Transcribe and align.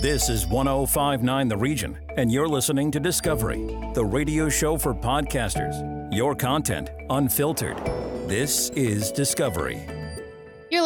This 0.00 0.28
is 0.28 0.46
1059 0.46 1.48
The 1.48 1.56
Region, 1.56 1.98
and 2.18 2.30
you're 2.30 2.46
listening 2.46 2.90
to 2.90 3.00
Discovery, 3.00 3.66
the 3.94 4.04
radio 4.04 4.50
show 4.50 4.76
for 4.76 4.94
podcasters. 4.94 6.12
Your 6.14 6.34
content 6.34 6.90
unfiltered. 7.08 7.78
This 8.28 8.68
is 8.70 9.10
Discovery. 9.10 9.95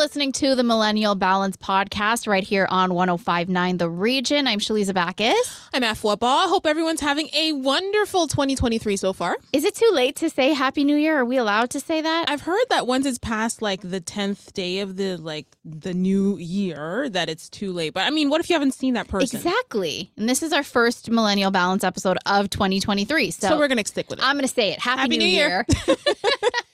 Listening 0.00 0.32
to 0.32 0.54
the 0.54 0.64
Millennial 0.64 1.14
Balance 1.14 1.58
podcast 1.58 2.26
right 2.26 2.42
here 2.42 2.66
on 2.70 2.94
1059 2.94 3.76
The 3.76 3.90
Region. 3.90 4.46
I'm 4.46 4.58
Shaliza 4.58 4.94
Bacchus. 4.94 5.68
I'm 5.74 5.82
Afwaba. 5.82 6.48
Hope 6.48 6.64
everyone's 6.64 7.02
having 7.02 7.28
a 7.34 7.52
wonderful 7.52 8.26
2023 8.26 8.96
so 8.96 9.12
far. 9.12 9.36
Is 9.52 9.62
it 9.66 9.74
too 9.74 9.90
late 9.92 10.16
to 10.16 10.30
say 10.30 10.54
Happy 10.54 10.84
New 10.84 10.96
Year? 10.96 11.18
Are 11.18 11.24
we 11.26 11.36
allowed 11.36 11.68
to 11.70 11.80
say 11.80 12.00
that? 12.00 12.30
I've 12.30 12.40
heard 12.40 12.64
that 12.70 12.86
once 12.86 13.04
it's 13.04 13.18
past 13.18 13.60
like 13.60 13.82
the 13.82 14.00
10th 14.00 14.54
day 14.54 14.80
of 14.80 14.96
the 14.96 15.18
like 15.18 15.46
the 15.66 15.92
new 15.92 16.38
year 16.38 17.10
that 17.10 17.28
it's 17.28 17.50
too 17.50 17.70
late. 17.70 17.92
But 17.92 18.04
I 18.04 18.10
mean, 18.10 18.30
what 18.30 18.40
if 18.40 18.48
you 18.48 18.54
haven't 18.54 18.72
seen 18.72 18.94
that 18.94 19.06
person? 19.06 19.36
Exactly. 19.36 20.10
And 20.16 20.26
this 20.26 20.42
is 20.42 20.54
our 20.54 20.62
first 20.62 21.10
Millennial 21.10 21.50
Balance 21.50 21.84
episode 21.84 22.16
of 22.24 22.48
2023. 22.48 23.32
So, 23.32 23.48
So 23.48 23.58
we're 23.58 23.68
going 23.68 23.76
to 23.76 23.86
stick 23.86 24.08
with 24.08 24.20
it. 24.20 24.24
I'm 24.24 24.36
going 24.36 24.48
to 24.48 24.54
say 24.54 24.70
it. 24.70 24.78
Happy, 24.78 25.00
Happy 25.02 25.18
New, 25.18 25.26
New 25.26 25.30
Year. 25.30 25.66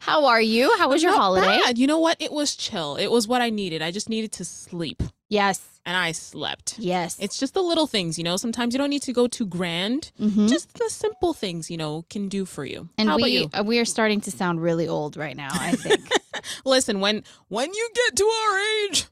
How 0.00 0.26
are 0.26 0.40
you? 0.40 0.74
How 0.78 0.88
was 0.88 1.02
your 1.02 1.12
Not 1.12 1.20
holiday? 1.20 1.46
bad. 1.64 1.78
You 1.78 1.86
know 1.86 1.98
what? 1.98 2.16
It 2.20 2.32
was 2.32 2.56
chill. 2.56 2.96
It 2.96 3.08
was 3.10 3.28
what 3.28 3.42
I 3.42 3.50
needed. 3.50 3.82
I 3.82 3.90
just 3.90 4.08
needed 4.08 4.32
to 4.32 4.44
sleep. 4.44 5.02
Yes. 5.28 5.60
And 5.84 5.96
I 5.96 6.12
slept. 6.12 6.78
Yes. 6.78 7.16
It's 7.18 7.38
just 7.38 7.54
the 7.54 7.62
little 7.62 7.86
things, 7.86 8.18
you 8.18 8.24
know. 8.24 8.36
Sometimes 8.36 8.74
you 8.74 8.78
don't 8.78 8.90
need 8.90 9.02
to 9.02 9.12
go 9.12 9.26
too 9.26 9.46
grand. 9.46 10.10
Mhm. 10.20 10.48
Just 10.48 10.74
the 10.74 10.88
simple 10.90 11.32
things, 11.32 11.70
you 11.70 11.76
know, 11.78 12.04
can 12.10 12.28
do 12.28 12.44
for 12.44 12.64
you. 12.64 12.88
and 12.98 13.08
How 13.08 13.16
about 13.16 13.24
we 13.24 13.30
you? 13.38 13.50
uh, 13.58 13.62
we 13.64 13.78
are 13.78 13.84
starting 13.86 14.20
to 14.22 14.30
sound 14.30 14.62
really 14.62 14.86
old 14.88 15.16
right 15.16 15.36
now, 15.36 15.48
I 15.52 15.72
think. 15.72 16.00
Listen, 16.64 17.00
when 17.00 17.24
when 17.48 17.72
you 17.72 17.90
get 17.94 18.16
to 18.16 18.24
our 18.24 18.58
age, 18.84 19.06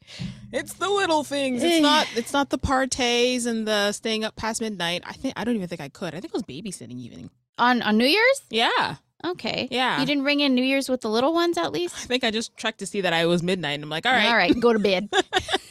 it's 0.53 0.75
the 0.75 0.89
little 0.89 1.25
things. 1.25 1.63
It's 1.63 1.81
not 1.83 2.07
it's 2.17 2.33
not 2.33 2.51
the 2.51 2.59
parties 2.59 3.47
and 3.47 3.67
the 3.67 3.93
staying 3.93 4.25
up 4.25 4.37
past 4.37 4.61
midnight. 4.61 5.03
I 5.07 5.13
think 5.15 5.35
I 5.37 5.45
don't 5.45 5.55
even 5.57 5.69
think 5.69 5.81
I 5.81 5.89
could. 5.89 6.15
I 6.15 6.21
think 6.21 6.27
it 6.27 6.35
was 6.35 6.43
babysitting 6.43 6.99
even. 7.01 7.31
on 7.59 7.81
on 7.83 7.97
New 7.97 8.07
Year's? 8.07 8.41
Yeah. 8.51 8.97
Okay. 9.25 9.69
Yeah. 9.71 9.99
You 10.01 10.07
didn't 10.07 10.25
ring 10.25 10.41
in 10.41 10.55
New 10.55 10.63
Year's 10.65 10.89
with 10.89 11.01
the 11.01 11.09
little 11.11 11.33
ones 11.33 11.57
at 11.59 11.73
least? 11.73 11.95
I 11.97 12.07
think 12.07 12.23
I 12.25 12.31
just 12.31 12.57
checked 12.57 12.79
to 12.81 12.87
see 12.87 13.01
that 13.01 13.13
I 13.13 13.27
was 13.27 13.43
midnight 13.43 13.73
and 13.75 13.83
I'm 13.85 13.91
like, 13.91 14.07
all 14.07 14.13
right. 14.13 14.27
All 14.29 14.37
right, 14.37 14.59
go 14.61 14.73
to 14.73 14.79
bed. 14.79 15.09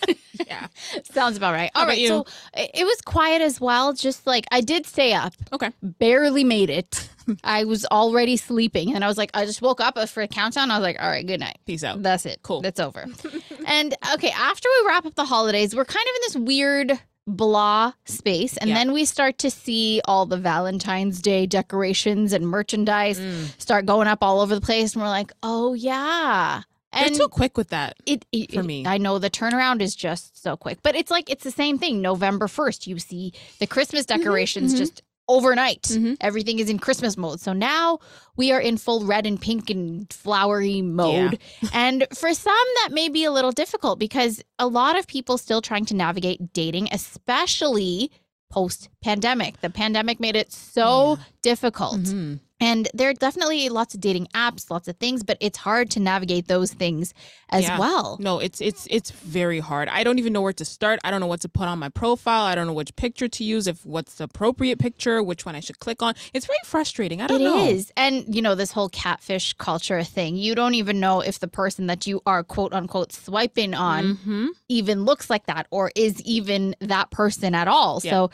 Yeah. 0.48 0.68
Sounds 1.04 1.38
about 1.38 1.54
right. 1.54 1.72
All 1.76 1.84
about 1.84 1.92
right, 1.92 1.98
you? 1.98 2.08
so 2.10 2.26
it 2.54 2.86
was 2.86 3.02
quiet 3.02 3.42
as 3.42 3.60
well. 3.60 3.94
Just 3.94 4.28
like 4.28 4.46
I 4.52 4.62
did 4.62 4.86
stay 4.86 5.14
up, 5.14 5.34
Okay. 5.54 5.72
barely 5.82 6.44
made 6.44 6.70
it. 6.70 7.10
I 7.44 7.64
was 7.64 7.86
already 7.86 8.38
sleeping, 8.38 8.94
and 8.94 9.04
I 9.04 9.08
was 9.08 9.18
like, 9.18 9.32
I 9.34 9.46
just 9.46 9.62
woke 9.62 9.80
up 9.82 9.98
for 10.10 10.22
a 10.22 10.28
countdown. 10.28 10.70
I 10.72 10.78
was 10.78 10.84
like, 10.84 11.02
all 11.02 11.08
right, 11.10 11.26
good 11.26 11.40
night. 11.40 11.58
Peace 11.66 11.84
out. 11.84 12.04
That's 12.04 12.26
it. 12.26 12.40
Cool. 12.44 12.62
That's 12.62 12.80
over. 12.80 13.06
and 13.66 13.96
okay, 14.14 14.30
after 14.32 14.70
we 14.82 14.88
wrap 14.88 15.06
up 15.06 15.16
the 15.16 15.26
holidays, 15.26 15.74
we're 15.76 15.86
kind 15.86 16.06
of 16.06 16.16
in 16.16 16.22
this 16.44 16.48
weird 16.48 17.00
blah 17.28 17.92
space, 18.06 18.56
and 18.58 18.70
Yeah. 18.70 18.76
then 18.76 18.94
we 18.94 19.04
start 19.06 19.38
to 19.40 19.50
see 19.50 20.02
all 20.06 20.26
the 20.26 20.38
Valentine's 20.38 21.22
Day 21.22 21.46
decorations 21.48 22.34
and 22.34 22.48
merchandise 22.48 23.20
Mm. 23.20 23.60
start 23.62 23.86
going 23.86 24.08
up 24.08 24.20
all 24.22 24.42
over 24.42 24.54
the 24.54 24.62
place, 24.62 24.94
and 24.94 25.02
we're 25.02 25.10
like, 25.10 25.32
oh 25.44 25.74
yeah. 25.74 26.62
They're 26.94 27.08
And 27.08 27.16
too 27.16 27.28
quick 27.28 27.58
with 27.58 27.70
that. 27.70 27.98
it, 28.06 28.24
it- 28.32 28.54
for 28.54 28.62
it- 28.62 28.66
me. 28.66 28.86
I 28.86 28.98
know 28.98 29.20
the 29.20 29.30
turnaround 29.30 29.82
is 29.82 29.96
just 29.96 30.42
so 30.42 30.56
quick, 30.56 30.80
but 30.82 30.96
it's 30.96 31.12
like 31.12 31.30
it's 31.30 31.44
the 31.44 31.52
same 31.52 31.78
thing. 31.78 32.02
November 32.02 32.48
first, 32.48 32.88
you 32.88 33.00
see 33.00 33.34
the 33.60 33.68
Christmas 33.68 34.06
decorations 34.06 34.74
mhm. 34.74 34.78
just 34.78 35.02
overnight. 35.28 35.84
Mhm. 35.84 36.18
Everything 36.22 36.60
is 36.60 36.70
in 36.70 36.78
Christmas 36.80 37.18
mode. 37.18 37.40
So 37.42 37.52
now 37.54 38.00
we 38.36 38.52
are 38.52 38.60
in 38.60 38.78
full 38.78 39.06
red 39.06 39.26
and 39.26 39.40
pink 39.42 39.70
and 39.70 40.12
flowery 40.14 40.82
mode. 40.82 41.40
and 41.74 42.08
for 42.14 42.34
some, 42.34 42.54
that 42.84 42.90
may 42.92 43.10
be 43.10 43.24
a 43.24 43.32
little 43.32 43.52
difficult 43.52 43.98
because 44.00 44.42
a 44.60 44.68
lot 44.68 44.98
of 44.98 45.08
people 45.08 45.38
still 45.38 45.62
trying 45.62 45.86
to 45.86 45.96
navigate 45.96 46.54
dating, 46.54 46.90
especially 46.92 48.12
post 48.52 48.90
pandemic. 49.04 49.60
The 49.62 49.70
pandemic 49.70 50.20
made 50.20 50.36
it 50.36 50.52
so 50.54 51.18
difficult. 51.42 52.02
Mhm. 52.02 52.40
And 52.62 52.88
there 52.94 53.10
are 53.10 53.14
definitely 53.14 53.68
lots 53.68 53.94
of 53.96 54.00
dating 54.00 54.28
apps, 54.34 54.72
lots 54.72 54.88
of 54.88 54.96
things, 54.96 55.24
but 55.24 55.38
it's 55.42 55.58
hard 55.58 55.92
to 55.92 56.00
navigate 56.00 56.48
those 56.48 56.74
things 56.74 57.14
as 57.50 57.64
Yeah. 57.64 57.78
well. 57.78 58.18
No, 58.22 58.40
it's 58.40 58.62
it's 58.62 58.88
it's 58.90 59.12
very 59.12 59.60
hard. 59.60 59.90
I 59.90 60.06
don't 60.06 60.20
even 60.20 60.32
know 60.32 60.42
where 60.42 60.54
to 60.54 60.64
start. 60.64 61.00
I 61.04 61.12
don't 61.12 61.20
know 61.20 61.28
what 61.28 61.42
to 61.42 61.50
put 61.50 61.68
on 61.68 61.80
my 61.80 61.90
profile. 61.90 62.46
I 62.46 62.56
don't 62.56 62.66
know 62.66 62.74
which 62.74 62.96
picture 62.96 63.28
to 63.28 63.44
use, 63.44 63.68
if 63.68 63.86
what's 63.86 64.16
the 64.16 64.24
appropriate 64.24 64.80
picture, 64.80 65.22
which 65.22 65.46
one 65.46 65.54
I 65.54 65.60
should 65.60 65.80
click 65.80 66.02
on. 66.02 66.14
It's 66.34 66.46
very 66.46 66.58
frustrating. 66.64 67.22
I 67.22 67.28
don't 67.28 67.42
is, 67.42 67.46
know. 67.46 67.66
It 67.68 67.72
is. 67.74 67.92
And, 67.98 68.34
you 68.34 68.42
know, 68.42 68.56
this 68.56 68.72
whole 68.72 68.88
catfish 68.90 69.52
culture 69.54 70.02
thing, 70.04 70.38
you 70.38 70.56
don't 70.56 70.76
even 70.76 71.02
know 71.02 71.20
if 71.20 71.40
the 71.40 71.50
person 71.50 71.88
that 71.88 72.08
you 72.08 72.22
are 72.26 72.42
quote 72.42 72.74
unquote 72.74 73.12
swiping 73.12 73.74
on 73.74 74.18
Mhm. 74.26 74.48
even 74.70 75.04
looks 75.04 75.30
like 75.30 75.46
that 75.48 75.68
or 75.72 75.92
is 75.96 76.22
even 76.22 76.74
that 76.80 77.12
person 77.12 77.54
at 77.54 77.68
all. 77.68 78.00
Yeah. 78.02 78.12
So 78.12 78.32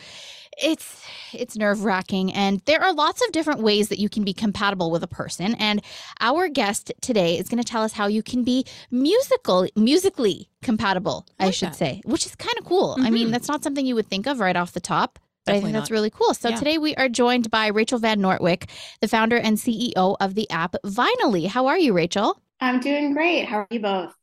it's 0.61 1.03
it's 1.33 1.55
nerve-wracking 1.55 2.33
and 2.33 2.61
there 2.65 2.81
are 2.83 2.93
lots 2.93 3.21
of 3.25 3.31
different 3.31 3.61
ways 3.61 3.87
that 3.89 3.99
you 3.99 4.09
can 4.09 4.23
be 4.23 4.33
compatible 4.33 4.91
with 4.91 5.01
a 5.03 5.07
person 5.07 5.55
and 5.55 5.81
our 6.19 6.47
guest 6.49 6.91
today 7.01 7.37
is 7.37 7.47
going 7.47 7.61
to 7.61 7.69
tell 7.69 7.83
us 7.83 7.93
how 7.93 8.07
you 8.07 8.21
can 8.21 8.43
be 8.43 8.65
musical 8.91 9.67
musically 9.75 10.49
compatible, 10.61 11.25
I 11.39 11.47
I, 11.47 11.51
should 11.51 11.69
that. 11.69 11.75
say, 11.75 12.01
which 12.05 12.25
is 12.25 12.35
kind 12.35 12.53
of 12.59 12.65
cool. 12.65 12.97
I 12.99 13.09
mean, 13.09 13.29
Mhm. 13.29 13.31
that's 13.31 13.47
not 13.47 13.63
something 13.63 13.85
you 13.85 13.95
would 13.95 14.07
think 14.07 14.27
of 14.27 14.39
right 14.39 14.55
off 14.55 14.73
the 14.73 14.79
top. 14.81 15.19
But 15.43 15.55
I 15.55 15.59
think 15.61 15.73
that's 15.73 15.89
not. 15.89 15.95
really 15.95 16.11
cool. 16.11 16.35
So 16.35 16.49
Yeah. 16.49 16.55
today 16.57 16.77
we 16.77 16.93
are 16.97 17.09
joined 17.09 17.49
by 17.49 17.67
Rachel 17.67 17.97
Van 17.97 18.19
Nortwick, 18.19 18.69
the 18.99 19.07
founder 19.07 19.37
and 19.37 19.57
CEO 19.59 20.15
of 20.19 20.35
the 20.35 20.47
app 20.51 20.75
Vinylly. 20.85 21.47
How 21.47 21.65
are 21.65 21.79
you, 21.79 21.93
Rachel? 21.93 22.39
I'm 22.59 22.79
doing 22.79 23.13
great. 23.13 23.45
How 23.45 23.57
are 23.61 23.67
you 23.71 23.79
both? 23.79 24.13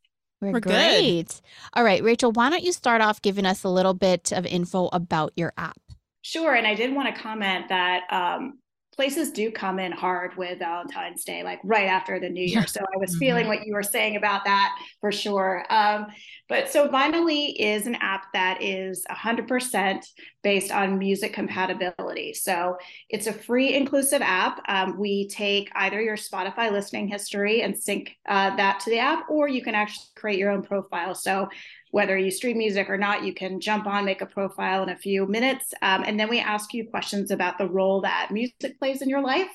We're, 0.40 0.52
We're 0.52 0.60
good. 0.60 0.70
great. 0.70 1.40
All 1.74 1.82
right, 1.82 2.04
Rachel, 2.04 2.30
why 2.30 2.50
don't 2.50 2.62
you 2.62 2.70
start 2.72 3.00
off 3.00 3.20
giving 3.20 3.46
us 3.46 3.64
a 3.64 3.68
little 3.68 3.94
bit 3.94 4.30
of 4.32 4.46
info 4.46 4.88
about 4.92 5.32
your 5.34 5.52
app? 5.58 5.76
Sure. 6.28 6.54
And 6.54 6.66
I 6.66 6.74
did 6.74 6.94
want 6.94 7.14
to 7.14 7.18
comment 7.22 7.70
that 7.70 8.02
um, 8.10 8.58
places 8.94 9.30
do 9.30 9.50
come 9.50 9.78
in 9.78 9.92
hard 9.92 10.36
with 10.36 10.58
Valentine's 10.58 11.24
Day, 11.24 11.42
like 11.42 11.58
right 11.64 11.86
after 11.88 12.20
the 12.20 12.28
new 12.28 12.44
year. 12.44 12.66
So 12.66 12.80
I 12.80 12.98
was 12.98 13.16
Mhm. 13.16 13.18
feeling 13.18 13.46
what 13.46 13.64
you 13.64 13.72
were 13.72 13.82
saying 13.82 14.16
about 14.16 14.44
that 14.44 14.76
for 15.00 15.10
sure. 15.10 15.64
Um, 15.70 16.08
but 16.46 16.68
so 16.68 16.86
Vinylly 16.88 17.54
is 17.58 17.86
an 17.86 17.94
app 17.94 18.26
that 18.34 18.62
is 18.62 19.06
100% 19.08 20.04
based 20.42 20.70
on 20.70 20.98
music 20.98 21.32
compatibility. 21.32 22.34
So 22.34 22.76
it's 23.08 23.26
a 23.26 23.32
free, 23.32 23.72
inclusive 23.74 24.20
app. 24.20 24.60
Um, 24.68 24.98
we 24.98 25.28
take 25.28 25.70
either 25.76 26.00
your 26.02 26.16
Spotify 26.16 26.70
listening 26.70 27.08
history 27.08 27.62
and 27.62 27.74
sync 27.78 28.14
uh, 28.28 28.54
that 28.56 28.80
to 28.80 28.90
the 28.90 28.98
app, 28.98 29.30
or 29.30 29.48
you 29.48 29.62
can 29.62 29.74
actually 29.74 30.06
create 30.14 30.38
your 30.38 30.50
own 30.50 30.62
profile. 30.62 31.14
So 31.14 31.48
whether 31.90 32.16
you 32.16 32.30
stream 32.30 32.58
music 32.58 32.90
or 32.90 32.98
not, 32.98 33.24
you 33.24 33.32
can 33.32 33.60
jump 33.60 33.86
on, 33.86 34.04
make 34.04 34.20
a 34.20 34.26
profile 34.26 34.82
in 34.82 34.88
a 34.90 34.96
few 34.96 35.26
minutes. 35.26 35.72
Um, 35.82 36.04
and 36.04 36.18
then 36.18 36.28
we 36.28 36.40
ask 36.40 36.74
you 36.74 36.88
questions 36.88 37.30
about 37.30 37.58
the 37.58 37.68
role 37.68 38.00
that 38.02 38.30
music 38.30 38.78
plays 38.78 39.02
in 39.02 39.08
your 39.08 39.22
life. 39.22 39.50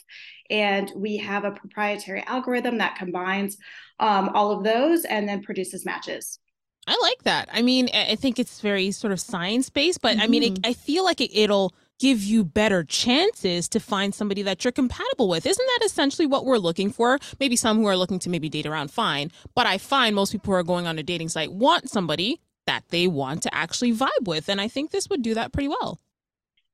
And 0.49 0.91
we 0.95 1.17
have 1.17 1.45
a 1.45 1.51
proprietary 1.51 2.23
algorithm 2.27 2.77
that 2.79 2.95
combines 2.95 3.57
um, 3.99 4.29
all 4.29 4.51
of 4.51 4.63
those 4.63 5.05
and 5.05 5.27
then 5.27 5.41
produces 5.41 5.85
matches. 5.85 6.39
I 6.85 6.97
like 7.01 7.23
that. 7.23 7.49
I 7.51 7.61
mean, 7.61 7.89
I 7.93 8.15
think 8.15 8.39
it's 8.39 8.59
very 8.59 8.91
sort 8.91 9.13
of 9.13 9.21
science 9.21 9.69
based, 9.69 10.01
but 10.01 10.17
I 10.19 10.27
mean, 10.27 10.43
it, 10.43 10.59
I 10.65 10.73
feel 10.73 11.05
like 11.05 11.21
it, 11.21 11.31
it'll 11.33 11.73
give 11.99 12.23
you 12.23 12.43
better 12.43 12.83
chances 12.83 13.69
to 13.69 13.79
find 13.79 14.13
somebody 14.13 14.41
that 14.41 14.63
you're 14.63 14.71
compatible 14.71 15.27
with. 15.27 15.45
Isn't 15.45 15.67
that 15.77 15.85
essentially 15.85 16.25
what 16.25 16.45
we're 16.45 16.57
looking 16.57 16.91
for? 16.91 17.19
Maybe 17.39 17.55
some 17.55 17.77
who 17.77 17.85
are 17.85 17.97
looking 17.97 18.19
to 18.19 18.29
maybe 18.29 18.49
date 18.49 18.65
around 18.65 18.91
fine, 18.91 19.31
but 19.55 19.65
I 19.65 19.77
find 19.77 20.15
most 20.15 20.31
people 20.31 20.51
who 20.51 20.59
are 20.59 20.63
going 20.63 20.87
on 20.87 20.99
a 20.99 21.03
dating 21.03 21.29
site 21.29 21.51
want 21.51 21.89
somebody 21.89 22.41
that 22.65 22.83
they 22.89 23.07
want 23.07 23.43
to 23.43 23.53
actually 23.53 23.93
vibe 23.93 24.25
with, 24.25 24.49
and 24.49 24.59
I 24.61 24.67
think 24.67 24.91
this 24.91 25.09
would 25.09 25.21
do 25.21 25.33
that 25.33 25.51
pretty 25.51 25.67
well. 25.67 25.99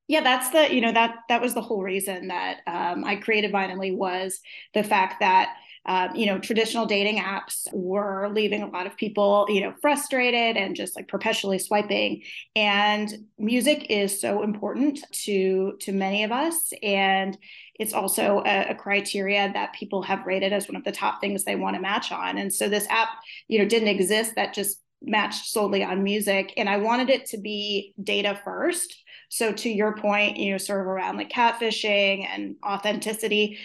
Yeah, 0.07 0.21
that's 0.21 0.49
the 0.49 0.73
you 0.73 0.81
know 0.81 0.91
that 0.91 1.17
that 1.29 1.41
was 1.41 1.53
the 1.53 1.61
whole 1.61 1.83
reason 1.83 2.29
that 2.29 2.61
um, 2.65 3.03
I 3.05 3.17
created 3.17 3.51
Vinylly 3.51 3.95
was 3.95 4.39
the 4.73 4.83
fact 4.83 5.19
that 5.19 5.55
um, 5.89 6.15
you 6.15 6.27
know 6.27 6.37
traditional 6.37 6.85
dating 6.85 7.17
apps 7.17 7.67
were 7.73 8.29
leaving 8.31 8.61
a 8.61 8.69
lot 8.69 8.85
of 8.85 8.95
people 8.95 9.47
you 9.49 9.59
know 9.59 9.73
frustrated 9.81 10.55
and 10.55 10.75
just 10.75 10.95
like 10.95 11.07
perpetually 11.07 11.57
swiping. 11.57 12.21
And 12.55 13.11
music 13.39 13.87
is 13.89 14.21
so 14.21 14.43
important 14.43 15.03
to 15.23 15.73
to 15.79 15.91
many 15.91 16.23
of 16.23 16.31
us, 16.31 16.71
and 16.83 17.35
it's 17.79 17.93
also 17.93 18.43
a, 18.45 18.67
a 18.69 18.75
criteria 18.75 19.51
that 19.51 19.73
people 19.73 20.03
have 20.03 20.27
rated 20.27 20.53
as 20.53 20.67
one 20.67 20.75
of 20.75 20.83
the 20.83 20.91
top 20.91 21.21
things 21.21 21.43
they 21.43 21.55
want 21.55 21.75
to 21.75 21.81
match 21.81 22.11
on. 22.11 22.37
And 22.37 22.53
so 22.53 22.69
this 22.69 22.87
app 22.89 23.09
you 23.47 23.57
know 23.57 23.65
didn't 23.65 23.87
exist 23.87 24.35
that 24.35 24.53
just 24.53 24.79
matched 25.01 25.45
solely 25.45 25.83
on 25.83 26.03
music, 26.03 26.53
and 26.55 26.69
I 26.69 26.77
wanted 26.77 27.09
it 27.09 27.25
to 27.27 27.39
be 27.39 27.95
data 28.01 28.39
first. 28.43 28.95
So 29.29 29.51
to 29.53 29.69
your 29.69 29.95
point, 29.95 30.37
you 30.37 30.51
know, 30.51 30.57
sort 30.57 30.81
of 30.81 30.87
around 30.87 31.17
like 31.17 31.29
catfishing 31.29 32.27
and 32.27 32.55
authenticity, 32.65 33.59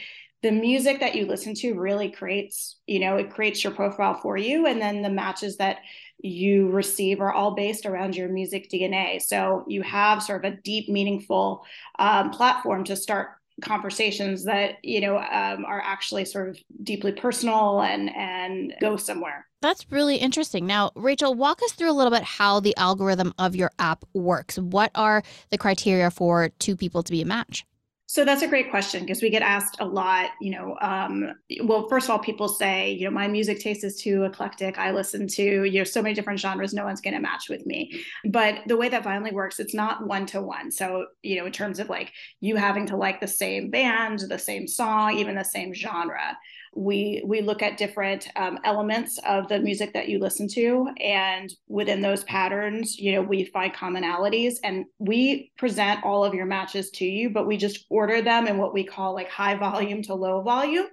the 0.44 0.52
music 0.52 1.00
that 1.00 1.14
you 1.14 1.25
listen 1.25 1.55
to 1.55 1.73
really 1.73 2.11
creates, 2.11 2.76
you 2.87 3.00
know, 3.00 3.17
it 3.17 3.31
creates 3.31 3.64
your 3.64 3.73
profile 3.73 4.20
for 4.20 4.37
you. 4.37 4.67
And 4.67 4.79
then 4.79 5.00
the 5.00 5.08
matches 5.08 5.56
that 5.56 5.79
you 6.19 6.69
receive 6.69 7.23
are 7.23 7.32
all 7.32 7.55
based 7.55 7.87
around 7.87 8.14
your 8.14 8.29
music 8.29 8.70
DNA. 8.70 9.23
So 9.23 9.64
you 9.67 9.81
have 9.81 10.23
sort 10.23 10.44
of 10.44 10.52
a 10.52 10.56
deep, 10.58 10.91
meaningful 10.91 11.64
um, 11.99 12.29
platform 12.29 12.85
to 12.85 12.94
start 12.94 13.31
conversations 13.62 14.44
that 14.44 14.75
you 14.82 15.00
know 15.00 15.17
um, 15.17 15.64
are 15.64 15.81
actually 15.81 16.25
sort 16.25 16.49
of 16.49 16.58
deeply 16.82 17.12
personal 17.12 17.82
and 17.82 18.11
and 18.17 18.75
go 18.81 18.96
somewhere 18.96 19.46
that's 19.62 19.87
really 19.93 20.17
interesting 20.17 20.67
now 20.67 20.91
rachel 20.96 21.32
walk 21.37 21.62
us 21.62 21.70
through 21.70 21.88
a 21.88 21.94
little 21.94 22.11
bit 22.11 22.25
how 22.25 22.58
the 22.58 22.76
algorithm 22.76 23.32
of 23.38 23.55
your 23.55 23.70
app 23.79 24.05
works 24.12 24.58
what 24.58 24.91
are 24.96 25.23
the 25.50 25.56
criteria 25.56 26.11
for 26.11 26.49
two 26.58 26.75
people 26.75 27.05
to 27.05 27.12
be 27.12 27.23
a 27.23 27.25
match 27.25 27.64
so 28.06 28.25
that's 28.25 28.43
a 28.43 28.47
great 28.47 28.71
question 28.71 29.01
because 29.01 29.23
we 29.23 29.31
get 29.31 29.43
asked 29.43 29.77
a 29.81 29.85
lot. 29.85 30.31
You 30.41 30.53
know, 30.53 30.77
um, 30.81 31.33
well, 31.62 31.89
first 31.89 32.06
of 32.06 32.11
all, 32.11 32.19
people 32.19 32.49
say, 32.49 32.93
you 32.93 33.06
know, 33.06 33.11
my 33.11 33.29
music 33.29 33.61
taste 33.61 33.83
is 33.83 34.01
too 34.01 34.25
eclectic. 34.25 34.79
I 34.79 34.91
listen 34.91 35.27
to 35.29 35.65
you 35.65 35.79
know 35.79 35.85
so 35.85 36.03
many 36.03 36.15
different 36.15 36.39
genres. 36.39 36.75
No 36.75 36.85
one's 36.85 37.01
going 37.01 37.15
to 37.15 37.21
match 37.21 37.49
with 37.49 37.65
me. 37.65 38.05
But 38.27 38.61
the 38.67 38.77
way 38.77 38.89
that 38.91 39.05
Vinylly 39.05 39.33
works, 39.33 39.59
it's 39.59 39.75
not 39.75 40.06
one 40.06 40.27
to 40.27 40.43
one. 40.43 40.71
So 40.71 41.06
you 41.23 41.37
know, 41.37 41.47
in 41.47 41.53
terms 41.53 41.79
of 41.79 41.89
like 41.89 42.12
you 42.41 42.56
having 42.56 42.87
to 42.87 42.97
like 42.97 43.21
the 43.21 43.27
same 43.27 43.71
band, 43.71 44.21
the 44.21 44.39
same 44.39 44.69
song, 44.69 45.17
even 45.19 45.35
the 45.35 45.45
same 45.45 45.73
genre 45.73 46.37
we 46.76 47.23
we 47.25 47.41
look 47.41 47.62
at 47.62 47.76
different 47.76 48.29
um, 48.37 48.59
elements 48.65 49.19
of 49.26 49.49
the 49.49 49.59
music 49.61 49.93
that 49.93 50.09
you 50.09 50.19
listen 50.19 50.49
to 50.49 50.88
and 51.00 51.53
within 51.69 52.00
those 52.00 52.25
patterns 52.25 52.99
you 52.99 53.12
know 53.12 53.23
we 53.23 53.44
find 53.44 53.73
commonalities 53.73 54.55
and 54.65 54.85
we 54.99 55.53
present 55.56 56.05
all 56.05 56.25
of 56.25 56.35
your 56.35 56.47
matches 56.47 56.91
to 56.91 57.05
you 57.05 57.31
but 57.31 57.47
we 57.47 57.56
just 57.56 57.87
order 57.91 58.23
them 58.23 58.47
in 58.47 58.59
what 58.59 58.75
we 58.75 58.85
call 58.85 59.15
like 59.15 59.29
high 59.29 59.56
volume 59.56 60.03
to 60.03 60.15
low 60.15 60.43
volume. 60.43 60.87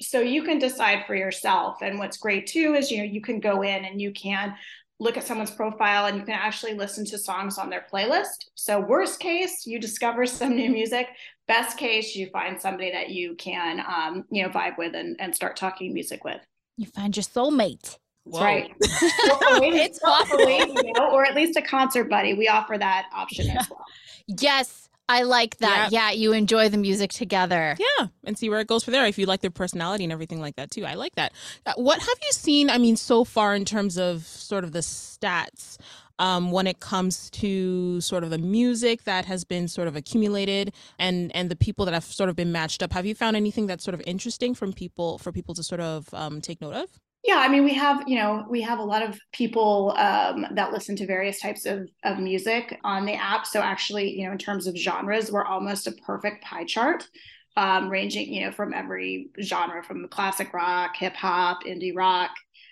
So 0.00 0.20
you 0.20 0.42
can 0.42 0.58
decide 0.58 1.06
for 1.06 1.14
yourself 1.14 1.76
and 1.80 1.98
what's 1.98 2.16
great 2.16 2.48
too 2.48 2.74
is 2.74 2.90
you 2.90 2.98
know 2.98 3.04
you 3.04 3.20
can 3.20 3.38
go 3.38 3.62
in 3.62 3.84
and 3.84 4.00
you 4.00 4.12
can 4.12 4.54
look 5.02 5.16
at 5.16 5.24
someone's 5.24 5.50
profile 5.50 6.06
and 6.06 6.16
you 6.16 6.22
can 6.22 6.34
actually 6.34 6.74
listen 6.74 7.04
to 7.06 7.18
songs 7.18 7.58
on 7.58 7.68
their 7.68 7.84
playlist. 7.92 8.46
So, 8.54 8.80
worst 8.80 9.18
case, 9.18 9.66
you 9.66 9.80
discover 9.80 10.24
some 10.38 10.56
new 10.56 10.70
music. 10.70 11.08
Best 11.48 11.76
case, 11.76 12.14
you 12.14 12.28
find 12.30 12.60
somebody 12.60 12.92
that 12.92 13.10
you 13.10 13.34
can, 13.34 13.80
um, 13.80 14.24
you 14.30 14.42
know, 14.42 14.48
vibe 14.48 14.78
with 14.78 14.94
and, 14.94 15.16
and 15.18 15.34
start 15.34 15.56
talking 15.56 15.92
music 15.92 16.24
with. 16.24 16.40
You 16.76 16.86
find 16.86 17.14
your 17.16 17.24
soulmate. 17.24 17.98
That's 18.24 18.40
right. 18.40 18.72
it's 18.80 19.98
possible, 19.98 20.48
you 20.48 20.92
know, 20.92 21.10
or 21.10 21.24
at 21.24 21.34
least 21.34 21.58
a 21.58 21.62
concert 21.62 22.08
buddy. 22.08 22.34
We 22.34 22.46
offer 22.46 22.78
that 22.78 23.06
option 23.12 23.46
yeah. 23.46 23.58
as 23.58 23.68
well. 23.68 23.84
Yes, 24.28 24.88
I 25.12 25.22
like 25.24 25.58
that. 25.58 25.90
Yep. 25.90 25.92
Yeah, 25.92 26.10
you 26.12 26.32
enjoy 26.32 26.70
the 26.70 26.78
music 26.78 27.12
together. 27.12 27.76
Yeah, 27.78 28.06
and 28.24 28.38
see 28.38 28.48
where 28.48 28.60
it 28.60 28.66
goes 28.66 28.82
from 28.82 28.92
there. 28.92 29.04
If 29.04 29.18
you 29.18 29.26
like 29.26 29.42
their 29.42 29.50
personality 29.50 30.04
and 30.04 30.12
everything 30.12 30.40
like 30.40 30.56
that 30.56 30.70
too, 30.70 30.86
I 30.86 30.94
like 30.94 31.16
that. 31.16 31.34
Uh, 31.66 31.74
what 31.76 31.98
have 32.00 32.18
you 32.22 32.32
seen? 32.32 32.70
I 32.70 32.78
mean, 32.78 32.96
so 32.96 33.24
far 33.24 33.54
in 33.54 33.66
terms 33.66 33.98
of 33.98 34.22
sort 34.22 34.64
of 34.64 34.72
the 34.72 34.80
stats. 34.80 35.76
Um, 36.18 36.52
when 36.52 36.66
it 36.66 36.78
comes 36.78 37.30
to 37.30 38.00
sort 38.00 38.22
of 38.22 38.30
the 38.30 38.38
music 38.38 39.04
that 39.04 39.24
has 39.24 39.44
been 39.44 39.66
sort 39.66 39.88
of 39.88 39.96
accumulated 39.96 40.72
and 40.98 41.34
and 41.34 41.50
the 41.50 41.56
people 41.56 41.84
that 41.86 41.94
have 41.94 42.04
sort 42.04 42.28
of 42.28 42.36
been 42.36 42.52
matched 42.52 42.82
up 42.82 42.92
have 42.92 43.06
you 43.06 43.14
found 43.14 43.34
anything 43.34 43.66
that's 43.66 43.82
sort 43.82 43.94
of 43.94 44.02
interesting 44.06 44.54
from 44.54 44.72
people 44.72 45.18
for 45.18 45.32
people 45.32 45.54
to 45.54 45.62
sort 45.64 45.80
of 45.80 46.12
um, 46.12 46.40
take 46.40 46.60
note 46.60 46.74
of 46.74 46.90
yeah, 47.24 47.36
I 47.36 47.48
mean, 47.48 47.62
we 47.62 47.74
have, 47.74 48.02
you 48.08 48.16
know, 48.16 48.44
we 48.48 48.62
have 48.62 48.80
a 48.80 48.84
lot 48.84 49.02
of 49.02 49.18
people 49.32 49.94
um, 49.96 50.44
that 50.54 50.72
listen 50.72 50.96
to 50.96 51.06
various 51.06 51.40
types 51.40 51.66
of, 51.66 51.88
of 52.04 52.18
music 52.18 52.80
on 52.82 53.06
the 53.06 53.14
app. 53.14 53.46
So 53.46 53.60
actually, 53.60 54.18
you 54.18 54.26
know, 54.26 54.32
in 54.32 54.38
terms 54.38 54.66
of 54.66 54.76
genres, 54.76 55.30
we're 55.30 55.44
almost 55.44 55.86
a 55.86 55.92
perfect 55.92 56.42
pie 56.42 56.64
chart, 56.64 57.08
um, 57.56 57.88
ranging, 57.88 58.32
you 58.32 58.44
know, 58.44 58.50
from 58.50 58.74
every 58.74 59.30
genre, 59.40 59.84
from 59.84 60.08
classic 60.08 60.52
rock, 60.52 60.96
hip 60.96 61.14
hop, 61.14 61.62
indie 61.64 61.94
rock, 61.94 62.30